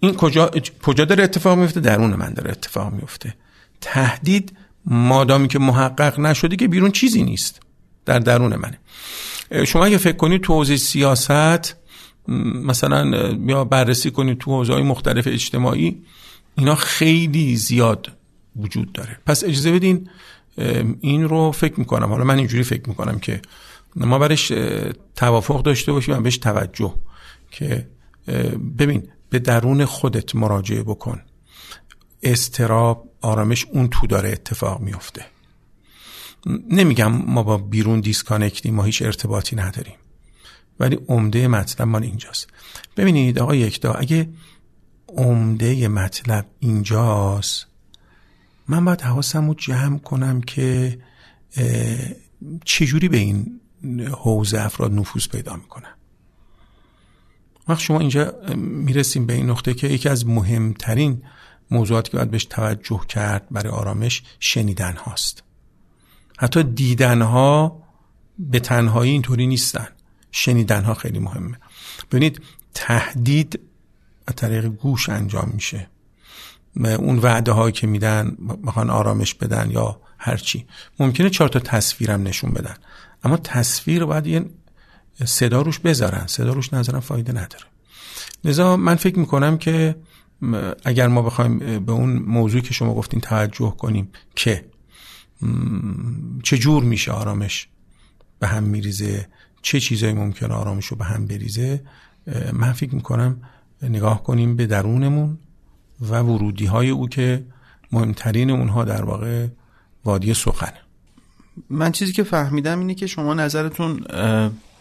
این 0.00 0.14
کجا 0.14 0.50
کجا 0.82 1.04
داره 1.04 1.24
اتفاق 1.24 1.58
میفته؟ 1.58 1.80
درون 1.80 2.14
من 2.14 2.32
داره 2.32 2.50
اتفاق 2.50 2.92
میفته. 2.92 3.34
تهدید 3.80 4.52
مادامی 4.86 5.48
که 5.48 5.58
محقق 5.58 6.20
نشده 6.20 6.56
که 6.56 6.68
بیرون 6.68 6.90
چیزی 6.90 7.22
نیست. 7.22 7.60
در 8.04 8.18
درون 8.18 8.56
منه. 8.56 8.78
شما 9.66 9.84
اگه 9.84 9.98
فکر 9.98 10.16
کنید 10.16 10.40
تو 10.40 10.64
سیاست 10.64 11.76
مثلا 12.28 13.30
یا 13.46 13.64
بررسی 13.64 14.10
کنید 14.10 14.38
تو 14.38 14.50
حوزه 14.50 14.82
مختلف 14.82 15.26
اجتماعی 15.26 16.02
اینا 16.54 16.74
خیلی 16.74 17.56
زیاد 17.56 18.12
وجود 18.56 18.92
داره. 18.92 19.18
پس 19.26 19.44
اجازه 19.44 19.72
بدین 19.72 20.08
این 21.00 21.28
رو 21.28 21.52
فکر 21.52 21.80
می‌کنم. 21.80 22.08
حالا 22.08 22.24
من 22.24 22.38
اینجوری 22.38 22.62
فکر 22.62 22.88
می‌کنم 22.88 23.18
که 23.18 23.42
ما 23.96 24.18
برش 24.18 24.52
توافق 25.16 25.62
داشته 25.62 25.92
باشیم 25.92 26.14
و 26.14 26.20
بهش 26.20 26.38
توجه 26.38 26.94
که 27.50 27.88
ببین 28.78 29.08
به 29.30 29.38
درون 29.38 29.84
خودت 29.84 30.34
مراجعه 30.34 30.82
بکن. 30.82 31.22
اضطراب 32.22 33.08
آرامش 33.20 33.66
اون 33.72 33.88
تو 33.88 34.06
داره 34.06 34.28
اتفاق 34.28 34.80
میفته 34.80 35.26
نمیگم 36.70 37.12
ما 37.26 37.42
با 37.42 37.58
بیرون 37.58 38.00
disconnect 38.00 38.62
یم 38.62 38.74
ما 38.74 38.82
هیچ 38.82 39.02
ارتباطی 39.02 39.56
نداریم. 39.56 39.94
ولی 40.80 40.98
عمده 41.08 41.48
مطلب 41.48 41.88
مال 41.88 42.02
اینجاست. 42.02 42.48
ببینید 42.96 43.38
آقای 43.38 43.58
یکتا 43.58 43.92
اگه 43.92 44.28
عمده 45.08 45.88
مطلب 45.88 46.46
اینجاست 46.58 47.66
من 48.68 48.84
باید 48.84 49.00
حواسم 49.00 49.48
رو 49.48 49.54
جمع 49.54 49.98
کنم 49.98 50.40
که 50.40 50.98
چجوری 52.64 53.08
به 53.08 53.16
این 53.16 53.60
حوزه 54.12 54.60
افراد 54.60 54.92
نفوذ 54.92 55.28
پیدا 55.28 55.56
می‌کنن. 55.56 55.94
وقت 57.68 57.80
شما 57.80 58.00
اینجا 58.00 58.34
می‌رسیم 58.56 59.26
به 59.26 59.32
این 59.32 59.50
نقطه 59.50 59.74
که 59.74 59.88
یکی 59.88 60.08
از 60.08 60.26
مهمترین 60.26 61.22
موضوعاتی 61.70 62.10
که 62.10 62.16
باید 62.16 62.30
بهش 62.30 62.44
توجه 62.44 63.00
کرد 63.08 63.46
برای 63.50 63.72
آرامش 63.72 64.22
شنیدن 64.40 64.96
هاست 64.96 65.42
حتی 66.38 66.62
دیدن 66.62 67.22
ها 67.22 67.82
به 68.38 68.60
تنهایی 68.60 69.12
اینطوری 69.12 69.46
نیستن. 69.46 69.88
شنیدن 70.36 70.84
ها 70.84 70.94
خیلی 70.94 71.18
مهمه. 71.18 71.58
ببینید 72.10 72.42
تهدید 72.74 73.60
از 74.26 74.34
طریق 74.34 74.66
گوش 74.66 75.08
انجام 75.08 75.50
میشه. 75.54 75.86
اون 76.76 77.18
وعده 77.18 77.52
هایی 77.52 77.72
که 77.72 77.86
میدن 77.86 78.36
می‌خوان 78.62 78.90
آرامش 78.90 79.34
بدن 79.34 79.70
یا 79.70 80.00
هرچی 80.18 80.66
ممکنه 80.98 81.30
چهار 81.30 81.48
تا 81.48 81.58
تصویرم 81.58 82.22
نشون 82.22 82.50
بدن. 82.50 82.74
اما 83.24 83.36
تصویر 83.36 84.04
باید 84.04 84.26
یه 84.26 84.44
صدا 85.24 85.62
روش 85.62 85.78
بذارن. 85.78 86.26
صدا 86.26 86.52
روش 86.52 86.74
نذارن 86.74 87.00
فایده 87.00 87.32
نداره. 87.32 87.64
لذا 88.44 88.76
من 88.76 88.94
فکر 88.94 89.18
می‌کنم 89.18 89.58
که 89.58 89.96
اگر 90.84 91.08
ما 91.08 91.22
بخوایم 91.22 91.84
به 91.84 91.92
اون 91.92 92.12
موضوعی 92.12 92.62
که 92.62 92.74
شما 92.74 92.94
گفتین 92.94 93.20
توجه 93.20 93.74
کنیم 93.78 94.08
که 94.34 94.64
چه 96.42 96.58
جور 96.58 96.82
میشه 96.82 97.12
آرامش 97.12 97.68
به 98.38 98.46
هم 98.46 98.62
میریزه 98.62 99.28
چه 99.64 99.80
چیزایی 99.80 100.12
ممکن 100.12 100.50
آرامش 100.50 100.86
رو 100.86 100.96
به 100.96 101.04
هم 101.04 101.26
بریزه 101.26 101.82
من 102.52 102.72
فکر 102.72 102.94
می‌کنم 102.94 103.36
نگاه 103.82 104.22
کنیم 104.22 104.56
به 104.56 104.66
درونمون 104.66 105.38
و 106.00 106.20
ورودی 106.20 106.66
های 106.66 106.90
او 106.90 107.08
که 107.08 107.44
مهمترین 107.92 108.50
اونها 108.50 108.84
در 108.84 109.04
واقع 109.04 109.46
وادی 110.04 110.34
سخنه. 110.34 110.80
من 111.70 111.92
چیزی 111.92 112.12
که 112.12 112.22
فهمیدم 112.22 112.78
اینه 112.78 112.94
که 112.94 113.06
شما 113.06 113.34
نظرتون 113.34 114.04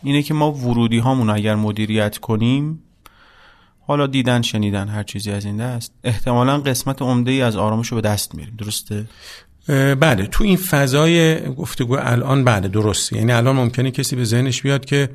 اینه 0.04 0.24
که 0.24 0.34
ما 0.34 0.52
ورودی 0.52 0.98
هامون 0.98 1.30
اگر 1.30 1.56
مدیریت 1.56 2.17
کنیم 2.17 2.80
حالا 3.88 4.08
دیدن 4.08 4.41
شنیدن 4.41 4.88
هر 4.88 5.04
چیزی 5.04 5.32
از 5.32 5.46
این 5.46 5.58
دست 5.58 5.93
احتمالا 6.04 6.58
قسمت 6.58 7.02
عمده 7.02 7.32
ای 7.32 7.41
از 7.41 7.56
آرامش 7.56 7.88
رو 7.88 7.96
به 7.96 8.02
دست 8.02 8.36
میریم. 8.36 8.56
درسته؟ 8.58 9.06
بله 9.67 10.28
تو 10.28 10.43
این 10.43 10.58
فضای 10.58 11.41
گفتگو 11.54 11.97
الان 11.99 12.43
بله 12.43 12.67
درسته. 12.67 13.17
یعنی 13.17 13.32
الان 13.32 13.56
ممکنه 13.56 13.91
کسی 13.91 14.15
به 14.15 14.23
ذهنش 14.23 14.62
بیاد 14.62 14.86
که 14.86 15.10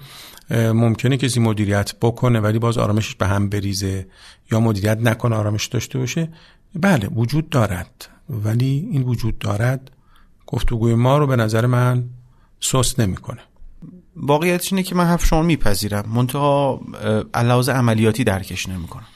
ممکنه 0.50 1.16
کسی 1.16 1.40
مدیریت 1.40 1.94
بکنه 2.02 2.40
ولی 2.40 2.58
باز 2.58 2.78
آرامشش 2.78 3.14
به 3.14 3.26
هم 3.26 3.48
بریزه 3.48 4.06
یا 4.52 4.60
مدیریت 4.60 4.98
نکنه 4.98 5.36
آرامش 5.36 5.66
داشته 5.66 5.98
باشه. 5.98 6.28
بله 6.74 7.08
وجود 7.08 7.48
دارد. 7.48 8.08
ولی 8.30 8.88
این 8.92 9.02
وجود 9.02 9.38
دارد 9.38 9.90
گفتگوی 10.46 10.94
ما 10.94 11.18
رو 11.18 11.26
به 11.26 11.36
نظر 11.36 11.66
من 11.66 12.04
سست 12.60 13.00
نمی‌کنه. 13.00 13.40
واقعیتش 14.16 14.72
اینه 14.72 14.82
که 14.82 14.94
من 14.94 15.04
حرف 15.04 15.26
شما 15.26 15.42
میپذیرم. 15.42 16.04
منتها 16.14 16.80
علاوه 17.34 17.72
عملیاتی 17.72 18.24
درکش 18.24 18.68
نمی‌کنم. 18.68 19.06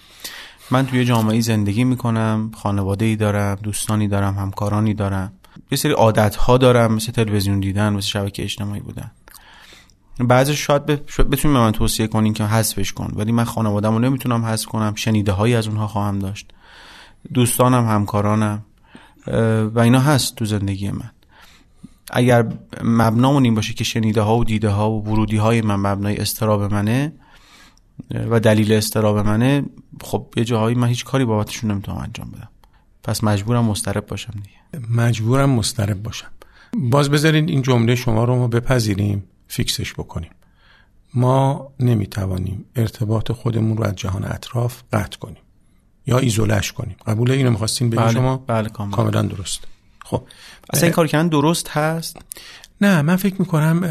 من 0.73 0.87
توی 0.87 1.05
جامعه 1.05 1.41
زندگی 1.41 1.85
می‌کنم 1.85 2.51
خانواده 2.55 3.05
ای 3.05 3.17
دارم 3.17 3.55
دوستانی 3.63 4.09
دارم 4.09 4.35
همکارانی 4.35 4.95
دارم. 4.95 5.33
یه 5.71 5.79
سری 5.79 5.93
عادت 5.93 6.37
ها 6.37 6.59
دارم 6.59 6.95
مثل 6.95 7.13
تلویزیون 7.13 7.61
دیدن 7.61 7.93
مثل 7.93 8.07
شبکه 8.07 8.43
اجتماعی 8.43 8.81
بودن. 8.81 9.11
بعضی 10.21 10.57
شاید 10.57 10.87
بتونیم 10.87 11.57
به 11.57 11.61
من 11.61 11.73
توصیه 11.73 12.07
کنین 12.07 12.33
که 12.33 12.45
حذفش 12.45 12.93
کن 12.93 13.13
ولی 13.17 13.33
من 13.33 13.45
خانواده‌مو 13.45 13.99
نمی‌تونم 13.99 14.45
حذف 14.45 14.67
کنم 14.67 14.95
شنیده 14.95 15.33
هایی 15.33 15.55
از 15.55 15.69
اونها 15.69 15.87
خواهم 15.87 16.19
داشت. 16.19 16.53
دوستانم 17.35 17.89
همکارانم 17.89 18.65
و 19.75 19.79
اینا 19.79 20.01
هست 20.01 20.37
تو 20.37 20.45
زندگی 20.45 20.91
من. 20.91 21.11
اگر 22.11 22.53
مبنامون 22.85 23.45
این 23.45 23.55
باشه 23.55 23.75
که 23.75 23.85
شنیده 23.85 24.21
ها 24.21 24.37
و 24.37 24.45
دیده 24.45 24.69
ها 24.69 24.91
و 24.91 25.05
ورودی 25.05 25.37
های 25.37 25.61
من 25.61 25.77
مبنای 25.77 26.17
استراب 26.17 26.75
منه 26.75 27.13
و 28.11 28.41
دلیل 28.41 28.73
استراب 28.73 29.19
منه 29.19 29.63
خب 30.01 30.27
یه 30.37 30.45
جاهایی 30.45 30.77
من 30.77 30.89
هیچ 30.89 31.05
کاری 31.05 31.25
بابتشون 31.25 31.71
نمی‌تونم 31.71 31.99
انجام 31.99 32.31
بدم. 32.31 32.49
پس 33.05 33.25
مجبورم 33.25 33.65
مسترب 33.65 34.07
باشم 34.07 34.33
دیگه. 34.33 34.87
مجبورم 34.89 35.51
مسترب 35.51 36.03
باشم. 36.03 36.31
باز 36.91 37.11
بذارید 37.11 37.49
این 37.49 37.63
جمله 37.63 37.95
شما 37.95 38.25
رو 38.25 38.37
ما 38.37 38.49
بپذیریم 38.49 39.25
فیکسش 39.49 39.93
بکنیم. 39.93 40.31
ما 41.15 41.73
نمی‌توانیم 41.81 42.65
ارتباط 42.77 43.33
خودمون 43.33 43.77
رو 43.77 43.85
از 43.85 43.95
جهان 43.95 44.25
اطراف 44.25 44.83
قطع 44.93 45.19
کنیم 45.19 45.43
یا 46.07 46.19
ایزولش 46.19 46.73
کنیم. 46.73 46.97
قبول 47.07 47.31
اینو 47.31 47.51
می‌خواستین 47.51 47.91
بگید 47.91 48.05
بله، 48.05 48.13
شما؟ 48.13 48.37
بله 48.37 48.69
کاملا, 48.69 48.97
کاملا 48.97 49.23
درست 49.23 49.65
خب 50.05 50.23
اصلا 50.71 50.83
این 50.83 50.93
کار 50.93 51.07
کردن 51.07 51.29
درست 51.29 51.69
هست؟ 51.69 52.17
نه 52.83 53.03
من 53.03 53.17
فکر 53.17 53.35
می‌کنم 53.39 53.85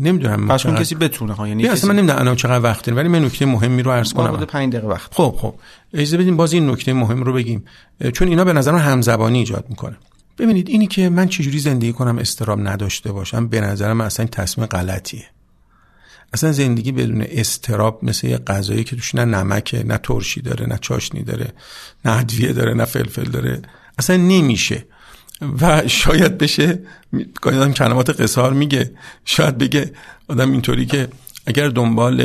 نمی‌دونم 0.00 0.48
پس 0.48 0.66
اون 0.66 0.76
کسی 0.76 0.94
بتونه 0.94 1.32
ها 1.32 1.48
یعنی 1.48 1.66
اصلا 1.66 1.88
من 1.88 1.96
نمی‌دونم 1.96 2.18
الان 2.18 2.36
چقدر 2.36 2.64
وقت 2.64 2.84
داریم 2.84 2.98
ولی 2.98 3.08
من 3.08 3.24
نکته 3.24 3.46
مهمی 3.46 3.82
رو 3.82 3.90
عرض 3.90 4.12
کنم. 4.12 4.44
5 4.44 4.72
دقیقه 4.72 4.88
وقت. 4.88 5.14
خب 5.14 5.34
خب. 5.38 5.54
اجازه 5.94 6.16
بدین 6.16 6.36
باز 6.36 6.52
این 6.52 6.70
نکته 6.70 6.92
مهم 6.92 7.22
رو 7.22 7.32
بگیم. 7.32 7.64
چون 8.12 8.28
اینا 8.28 8.44
به 8.44 8.52
نظر 8.52 8.72
من 8.72 8.78
همزبانی 8.78 9.38
ایجاد 9.38 9.64
می‌کنه. 9.68 9.96
ببینید 10.38 10.68
اینی 10.68 10.86
که 10.86 11.08
من 11.08 11.28
چجوری 11.28 11.58
زندگی 11.58 11.92
کنم 11.92 12.18
استرام 12.18 12.68
نداشته 12.68 13.12
باشم 13.12 13.46
به 13.46 13.60
نظر 13.60 13.92
من 13.92 14.04
اصلا 14.04 14.26
تصمیم 14.26 14.66
غلطیه. 14.66 15.24
اصلا 16.32 16.52
زندگی 16.52 16.92
بدون 16.92 17.24
استراب 17.28 18.00
مثل 18.02 18.26
یه 18.26 18.38
غذایی 18.38 18.84
که 18.84 18.96
توش 18.96 19.14
نه 19.14 19.24
نمکه 19.24 19.84
نه 19.84 19.98
ترشی 19.98 20.40
داره 20.40 20.66
نه 20.66 20.78
چاشنی 20.80 21.22
داره 21.22 21.52
نه 22.04 22.18
ادویه 22.18 22.52
داره 22.52 22.74
نه 22.74 22.84
فلفل 22.84 23.24
داره 23.24 23.62
اصلا 23.98 24.16
نمیشه. 24.16 24.84
و 25.60 25.88
شاید 25.88 26.38
بشه 26.38 26.78
گاهی 27.42 27.72
کلمات 27.72 28.20
قصار 28.20 28.52
میگه. 28.52 28.90
شاید 29.24 29.58
بگه 29.58 29.92
آدم 30.28 30.52
اینطوری 30.52 30.86
که 30.86 31.08
اگر 31.46 31.68
دنبال 31.68 32.22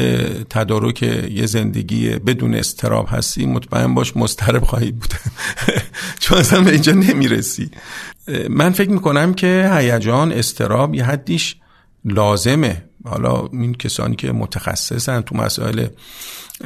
تدارک 0.50 1.04
یه 1.04 1.46
زندگی 1.46 2.10
بدون 2.10 2.56
استراب 2.56 3.08
هستی 3.10 3.46
مطمئن 3.46 3.94
باش 3.94 4.18
مسترب 4.18 4.64
خواهی 4.64 4.92
بود. 4.92 5.14
چون 6.20 6.38
اصلا 6.38 6.62
به 6.62 6.72
اینجا 6.72 6.94
نمی‌رسی. 6.94 7.72
من 8.50 8.72
فکر 8.72 8.90
می‌کنم 8.90 9.34
که 9.34 9.72
هیجان 9.74 10.32
استراب 10.32 10.96
یه 10.96 11.06
حدیش 11.06 11.56
لازمه. 12.06 12.84
حالا 13.06 13.50
این 13.52 13.74
کسانی 13.74 14.16
که 14.16 14.32
متخصصن 14.32 15.22
تو 15.22 15.38
مسائل 15.38 15.88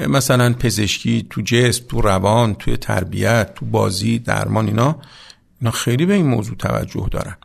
مثلا 0.07 0.53
پزشکی 0.53 1.27
تو 1.29 1.41
جسم 1.41 1.83
تو 1.89 2.01
روان 2.01 2.55
توی 2.55 2.77
تربیت 2.77 3.53
تو 3.55 3.65
بازی 3.65 4.19
درمان 4.19 4.67
اینا 4.67 4.95
اینا 5.61 5.71
خیلی 5.71 6.05
به 6.05 6.13
این 6.13 6.25
موضوع 6.25 6.55
توجه 6.55 7.07
دارن. 7.11 7.37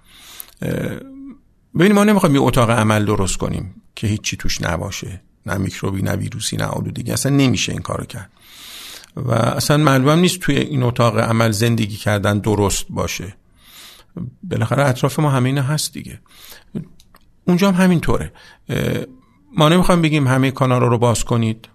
ببینیم 1.74 1.94
ما 1.94 2.04
نمی‌خوایم 2.04 2.34
یه 2.34 2.40
اتاق 2.40 2.70
عمل 2.70 3.04
درست 3.04 3.36
کنیم 3.36 3.82
که 3.94 4.06
هیچی 4.06 4.36
توش 4.36 4.62
نباشه. 4.62 5.22
نه 5.46 5.56
میکروبی 5.56 6.02
نه 6.02 6.12
ویروسی 6.12 6.56
نه 6.56 6.64
آلودگی 6.64 7.12
اصلا 7.12 7.36
نمیشه 7.36 7.72
این 7.72 7.82
کارو 7.82 8.04
کرد. 8.04 8.30
و 9.16 9.32
اصلا 9.32 9.76
معلوم 9.76 10.18
نیست 10.18 10.40
توی 10.40 10.56
این 10.56 10.82
اتاق 10.82 11.18
عمل 11.18 11.50
زندگی 11.50 11.96
کردن 11.96 12.38
درست 12.38 12.86
باشه. 12.90 13.34
بالاخره 14.42 14.84
اطراف 14.84 15.18
ما 15.18 15.30
همه 15.30 15.62
هست 15.62 15.92
دیگه. 15.92 16.20
اونجا 17.44 17.72
هم 17.72 17.84
همینطوره. 17.84 18.32
ما 19.56 19.68
نمی‌خوایم 19.68 20.02
بگیم 20.02 20.26
همه 20.26 20.50
کانال 20.50 20.80
رو 20.80 20.98
باز 20.98 21.24
کنید. 21.24 21.68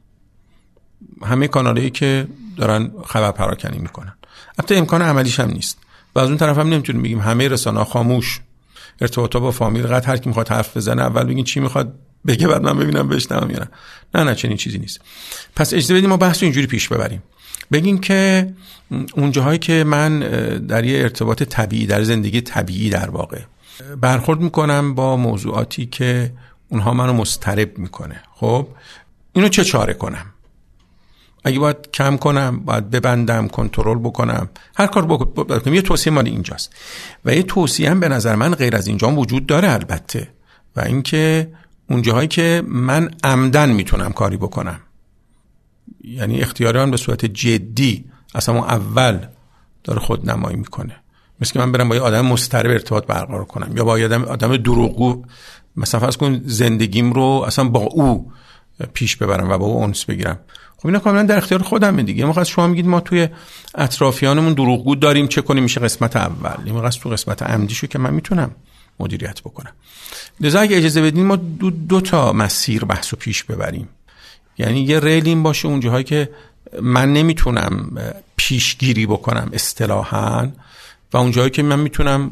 همه 1.24 1.48
کانالایی 1.48 1.90
که 1.90 2.28
دارن 2.58 2.92
خبر 3.06 3.32
پراکنی 3.32 3.78
می‌کنن. 3.78 4.14
حتی 4.60 4.76
امکان 4.76 5.02
عملیش 5.02 5.40
هم 5.40 5.50
نیست. 5.50 5.78
و 6.16 6.20
از 6.20 6.28
اون 6.28 6.38
طرف 6.38 6.58
هم 6.58 6.70
نمی‌تونیم 6.70 7.02
بگیم 7.02 7.20
همه 7.20 7.48
رسانه 7.48 7.84
خاموش. 7.84 8.40
ارتباطا 9.02 9.40
با 9.40 9.52
فامیل 9.52 9.88
قد 9.88 10.06
هر 10.06 10.18
کی 10.18 10.30
می‌خواد 10.30 10.50
حرف 10.50 10.78
بزنه 10.78 11.02
اول 11.02 11.24
بگین 11.24 11.44
چی 11.44 11.60
می‌خواد 11.60 11.94
بگه 12.28 12.48
بعد 12.48 12.62
من 12.62 12.80
ببینم 12.80 13.08
بشنوم 13.08 13.52
یا 13.52 13.60
نه. 13.60 13.70
نه 14.16 14.24
نه 14.24 14.36
چنین 14.36 14.58
چیزی 14.58 14.78
نیست. 14.78 15.02
پس 15.56 15.74
اجازه 15.74 15.94
بدیم 15.94 16.10
ما 16.10 16.18
بحث 16.18 16.44
اینجوری 16.44 16.68
پیش 16.68 16.88
ببریم. 16.88 17.24
بگیم 17.72 17.98
که 17.98 18.54
اون 19.14 19.32
جاهایی 19.32 19.60
که 19.60 19.84
من 19.84 20.20
در 20.68 20.86
یه 20.86 21.02
ارتباط 21.02 21.44
طبیعی 21.44 21.86
در 21.86 22.04
زندگی 22.04 22.42
طبیعی 22.42 22.90
در 22.90 23.10
واقع 23.10 23.40
برخورد 24.02 24.40
می‌کنم 24.40 24.96
با 24.96 25.18
موضوعاتی 25.18 25.86
که 25.86 26.32
اونها 26.70 26.94
منو 26.94 27.14
مسترب 27.14 27.78
می‌کنه. 27.78 28.22
خب؟ 28.36 28.68
اینو 29.34 29.48
چه 29.50 29.64
چاره 29.64 29.94
کنم؟ 29.94 30.26
اگه 31.44 31.60
باید 31.60 31.92
کم 31.94 32.18
کنم 32.18 32.60
باید 32.60 32.90
ببندم 32.90 33.48
کنترل 33.48 34.00
بکنم. 34.00 34.50
هر 34.78 34.88
کار 34.88 35.06
بکنم 35.06 35.74
یه 35.74 35.82
توصیه 35.82 36.14
مال 36.14 36.26
اینجاست. 36.26 36.74
و 37.26 37.36
یه 37.36 37.44
توصیه 37.44 37.92
هم 37.92 38.00
به 38.00 38.10
نظر 38.10 38.36
من 38.36 38.56
غیر 38.56 38.76
از 38.76 38.88
اینجا 38.88 39.12
وجود 39.12 39.46
داره 39.46 39.72
البته. 39.72 40.28
و 40.76 40.82
اینکه 40.82 41.52
اون 41.90 42.02
جاهایی 42.02 42.28
که 42.28 42.64
من 42.68 43.12
عمدن 43.24 43.70
می‌تونم 43.72 44.12
کاری 44.12 44.38
بکنم. 44.38 44.80
یعنی 46.04 46.42
اختیاران 46.42 46.92
به 46.92 46.98
صورت 46.98 47.26
جدی 47.26 48.06
اصلا 48.36 48.56
اون 48.56 48.64
اول 48.64 49.26
داره 49.84 50.00
خود 50.00 50.30
نمایی 50.30 50.58
می‌کنه. 50.58 50.96
مثل 51.42 51.54
که 51.54 51.60
من 51.60 51.72
برم 51.72 51.90
با 51.90 51.96
یه 51.96 52.02
آدم 52.02 52.26
مسترب 52.26 52.72
ارتباط 52.72 53.06
برقرار 53.06 53.46
کنم. 53.46 53.78
یا 53.78 53.84
با 53.84 53.92
آدم 53.94 54.24
آدم 54.24 54.58
دروغگو. 54.58 55.26
مثلا 55.76 56.00
فرض 56.00 56.18
کن 56.18 56.42
زندگیم 56.46 57.14
رو 57.14 57.44
اصلا 57.48 57.70
با 57.70 57.80
او 57.80 58.32
پیش 58.94 59.16
ببرم 59.16 59.50
و 59.50 59.58
با 59.58 59.66
او 59.66 59.84
انس 59.84 60.06
بگیرم. 60.06 60.40
خب 60.80 60.88
اینا 60.88 61.00
کاملا 61.00 61.24
در 61.24 61.38
اختیار 61.38 61.64
خودم 61.64 62.02
دیگه. 62.02 62.26
ما 62.26 62.44
شما 62.44 62.68
میگید 62.68 62.88
ما 62.88 63.00
توی 63.00 63.28
اطرافیانمون 63.76 64.54
دروغگو 64.54 64.96
داریم 64.96 65.28
چه 65.28 65.42
کنیم؟ 65.42 65.64
میشه 65.64 65.80
قسمت 65.80 66.16
اول. 66.16 66.56
این 66.66 66.90
تو 66.90 67.10
قسمت 67.10 67.44
عمدیشو 67.44 67.88
که 67.88 68.00
من 68.00 68.14
می‌تونم 68.14 68.52
مدیریت 69.00 69.42
بکنم. 69.42 69.72
لذا 70.40 70.60
اگه 70.60 70.78
اجازه 70.78 71.02
بدین 71.02 71.26
ما 71.26 71.36
دو, 71.36 71.72
دو 71.72 72.02
تا 72.02 72.34
مسیر 72.34 72.86
بحث 72.86 73.14
پیش 73.14 73.44
ببریم. 73.44 73.90
یعنی 74.58 74.82
یه 74.82 75.00
ریل 75.00 75.28
این 75.28 75.44
باشه 75.44 75.68
اونجاهایی 75.68 76.04
که 76.04 76.30
من 76.82 77.14
نمی‌تونم 77.14 78.00
پیشگیری 78.36 79.06
بکنم 79.06 79.50
اصطلاحا 79.54 80.50
و 81.14 81.18
اونجایی 81.18 81.50
که 81.50 81.64
من 81.64 81.80
می‌تونم 81.80 82.30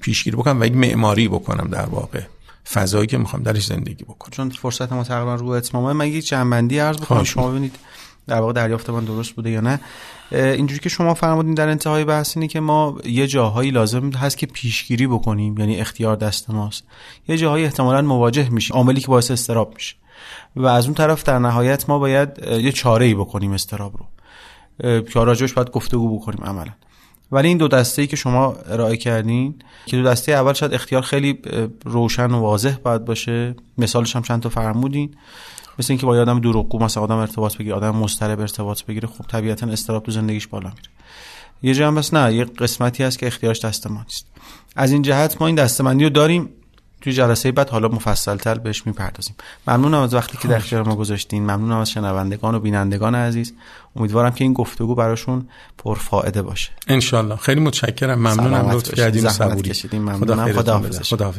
پیشگیری 0.00 0.36
بکنم 0.36 0.60
و 0.60 0.64
یک 0.64 0.72
معماری 0.72 1.28
بکنم 1.28 1.68
در 1.68 1.86
واقع. 1.86 2.20
فضایی 2.70 3.06
که 3.06 3.18
می‌خوام 3.18 3.42
درش 3.42 3.66
زندگی 3.66 4.04
بکنم. 4.04 4.30
چون 4.30 4.50
فرصت 4.50 4.92
ما 4.92 5.04
تقریبا 5.04 5.34
رو 5.34 5.48
اتمامه. 5.48 5.92
من 5.92 6.06
یک 6.06 6.26
جنبندی 6.26 6.78
عرض 6.78 6.96
بکنم. 6.96 7.24
شما 7.24 7.50
ببینید 7.50 7.76
در 8.26 8.40
واقع 8.40 8.52
دریافت 8.52 8.90
من 8.90 9.04
درست 9.04 9.32
بوده 9.32 9.50
یا 9.50 9.60
نه. 9.60 9.80
اینجوری 10.32 10.80
که 10.80 10.88
شما 10.88 11.14
فرمودین 11.14 11.54
در 11.54 11.68
انتهای 11.68 12.04
بحث 12.04 12.36
اینه 12.36 12.48
که 12.48 12.60
ما 12.60 12.98
یه 13.04 13.26
جاهایی 13.26 13.70
لازم 13.70 14.10
هست 14.10 14.38
که 14.38 14.46
پیشگیری 14.46 15.06
بکنیم 15.06 15.58
یعنی 15.58 15.76
اختیار 15.76 16.16
دست 16.16 16.50
ماست. 16.50 16.84
یه 17.28 17.36
جاهایی 17.36 17.64
احتمالا 17.64 18.02
مواجه 18.02 18.48
میشیم. 18.48 18.76
عاملی 18.76 19.00
که 19.00 19.06
باعث 19.06 19.30
استراب 19.30 19.74
میشه. 19.74 19.96
و 20.56 20.66
از 20.66 20.84
اون 20.84 20.94
طرف 20.94 21.22
در 21.22 21.38
نهایت 21.38 21.88
ما 21.88 21.98
باید 21.98 22.28
یه 22.48 22.72
چاره 22.72 23.06
ای 23.06 23.14
بکنیم 23.14 23.52
استراب 23.52 23.94
رو. 23.96 24.06
که 25.02 25.20
راجعش 25.20 25.52
باید 25.52 25.70
گفتگو 25.70 26.18
بکنیم 26.18 26.44
عملا. 26.44 26.72
ولی 27.32 27.48
این 27.48 27.58
دو 27.58 27.68
دسته 27.68 28.02
ای 28.02 28.08
که 28.08 28.16
شما 28.16 28.56
ارائه 28.66 28.96
کردین 28.96 29.54
که 29.86 29.96
دو 29.96 30.02
دسته 30.02 30.32
اول 30.32 30.52
شاید 30.52 30.74
اختیار 30.74 31.02
خیلی 31.02 31.38
روشن 31.84 32.30
و 32.30 32.40
واضح 32.40 32.76
باید 32.82 33.04
باشه. 33.04 33.54
مثالش 33.78 34.16
هم 34.16 34.22
چند 34.22 34.42
تا 34.42 34.48
فرمودین. 34.48 35.14
مثل 35.78 35.92
اینکه 35.92 36.06
با 36.06 36.20
آدم 36.20 36.40
دروغگو 36.40 36.78
مثلا 36.78 37.02
آدم 37.02 37.16
ارتباط 37.16 37.56
بگیره 37.56 37.74
آدم 37.74 37.96
مضطرب 37.96 38.40
ارتباط 38.40 38.82
بگیره 38.82 39.08
خب 39.08 39.24
طبیعتا 39.28 39.66
استراب 39.66 40.02
تو 40.02 40.12
زندگیش 40.12 40.46
بالا 40.46 40.68
میره. 40.68 40.88
یه 41.62 41.74
جا 41.74 41.86
هم 41.88 41.94
بس 41.94 42.14
نه 42.14 42.34
یه 42.34 42.44
قسمتی 42.44 43.02
هست 43.02 43.18
که 43.18 43.26
اختیارش 43.26 43.64
دست 43.64 43.86
ما 43.86 44.02
نیست 44.02 44.26
از 44.76 44.92
این 44.92 45.02
جهت 45.02 45.36
ما 45.40 45.46
این 45.46 45.56
دستمندی 45.56 46.04
رو 46.04 46.10
داریم. 46.10 46.48
توی 47.02 47.12
جلسه 47.12 47.52
بعد 47.52 47.70
حالا 47.70 47.88
مفصل 47.88 48.36
تر 48.36 48.58
بهش 48.58 48.86
می‌پردازیم. 48.86 49.34
ممنونم 49.66 50.00
از 50.00 50.14
وقتی 50.14 50.38
که 50.38 50.48
در 50.48 50.56
اختیار 50.56 50.82
ما 50.82 50.96
گذاشتین. 50.96 51.42
ممنونم 51.42 51.78
از 51.78 51.90
شنوندگان 51.90 52.54
و 52.54 52.60
بینندگان 52.60 53.14
عزیز. 53.14 53.52
امیدوارم 53.96 54.30
که 54.30 54.44
این 54.44 54.52
گفتگو 54.52 54.94
براشون 54.94 55.48
پرفائده 55.78 56.42
باشه. 56.42 56.70
ان 56.88 57.36
خیلی 57.36 57.60
متشکرم. 57.60 58.18
ممنونم 58.18 58.70
لطف 58.70 58.94
کردین 58.94 59.28
صبوری. 59.28 59.72
ممنونم. 59.92 60.52
خدا, 60.52 60.78
خدا, 60.78 61.00
خدا 61.02 61.32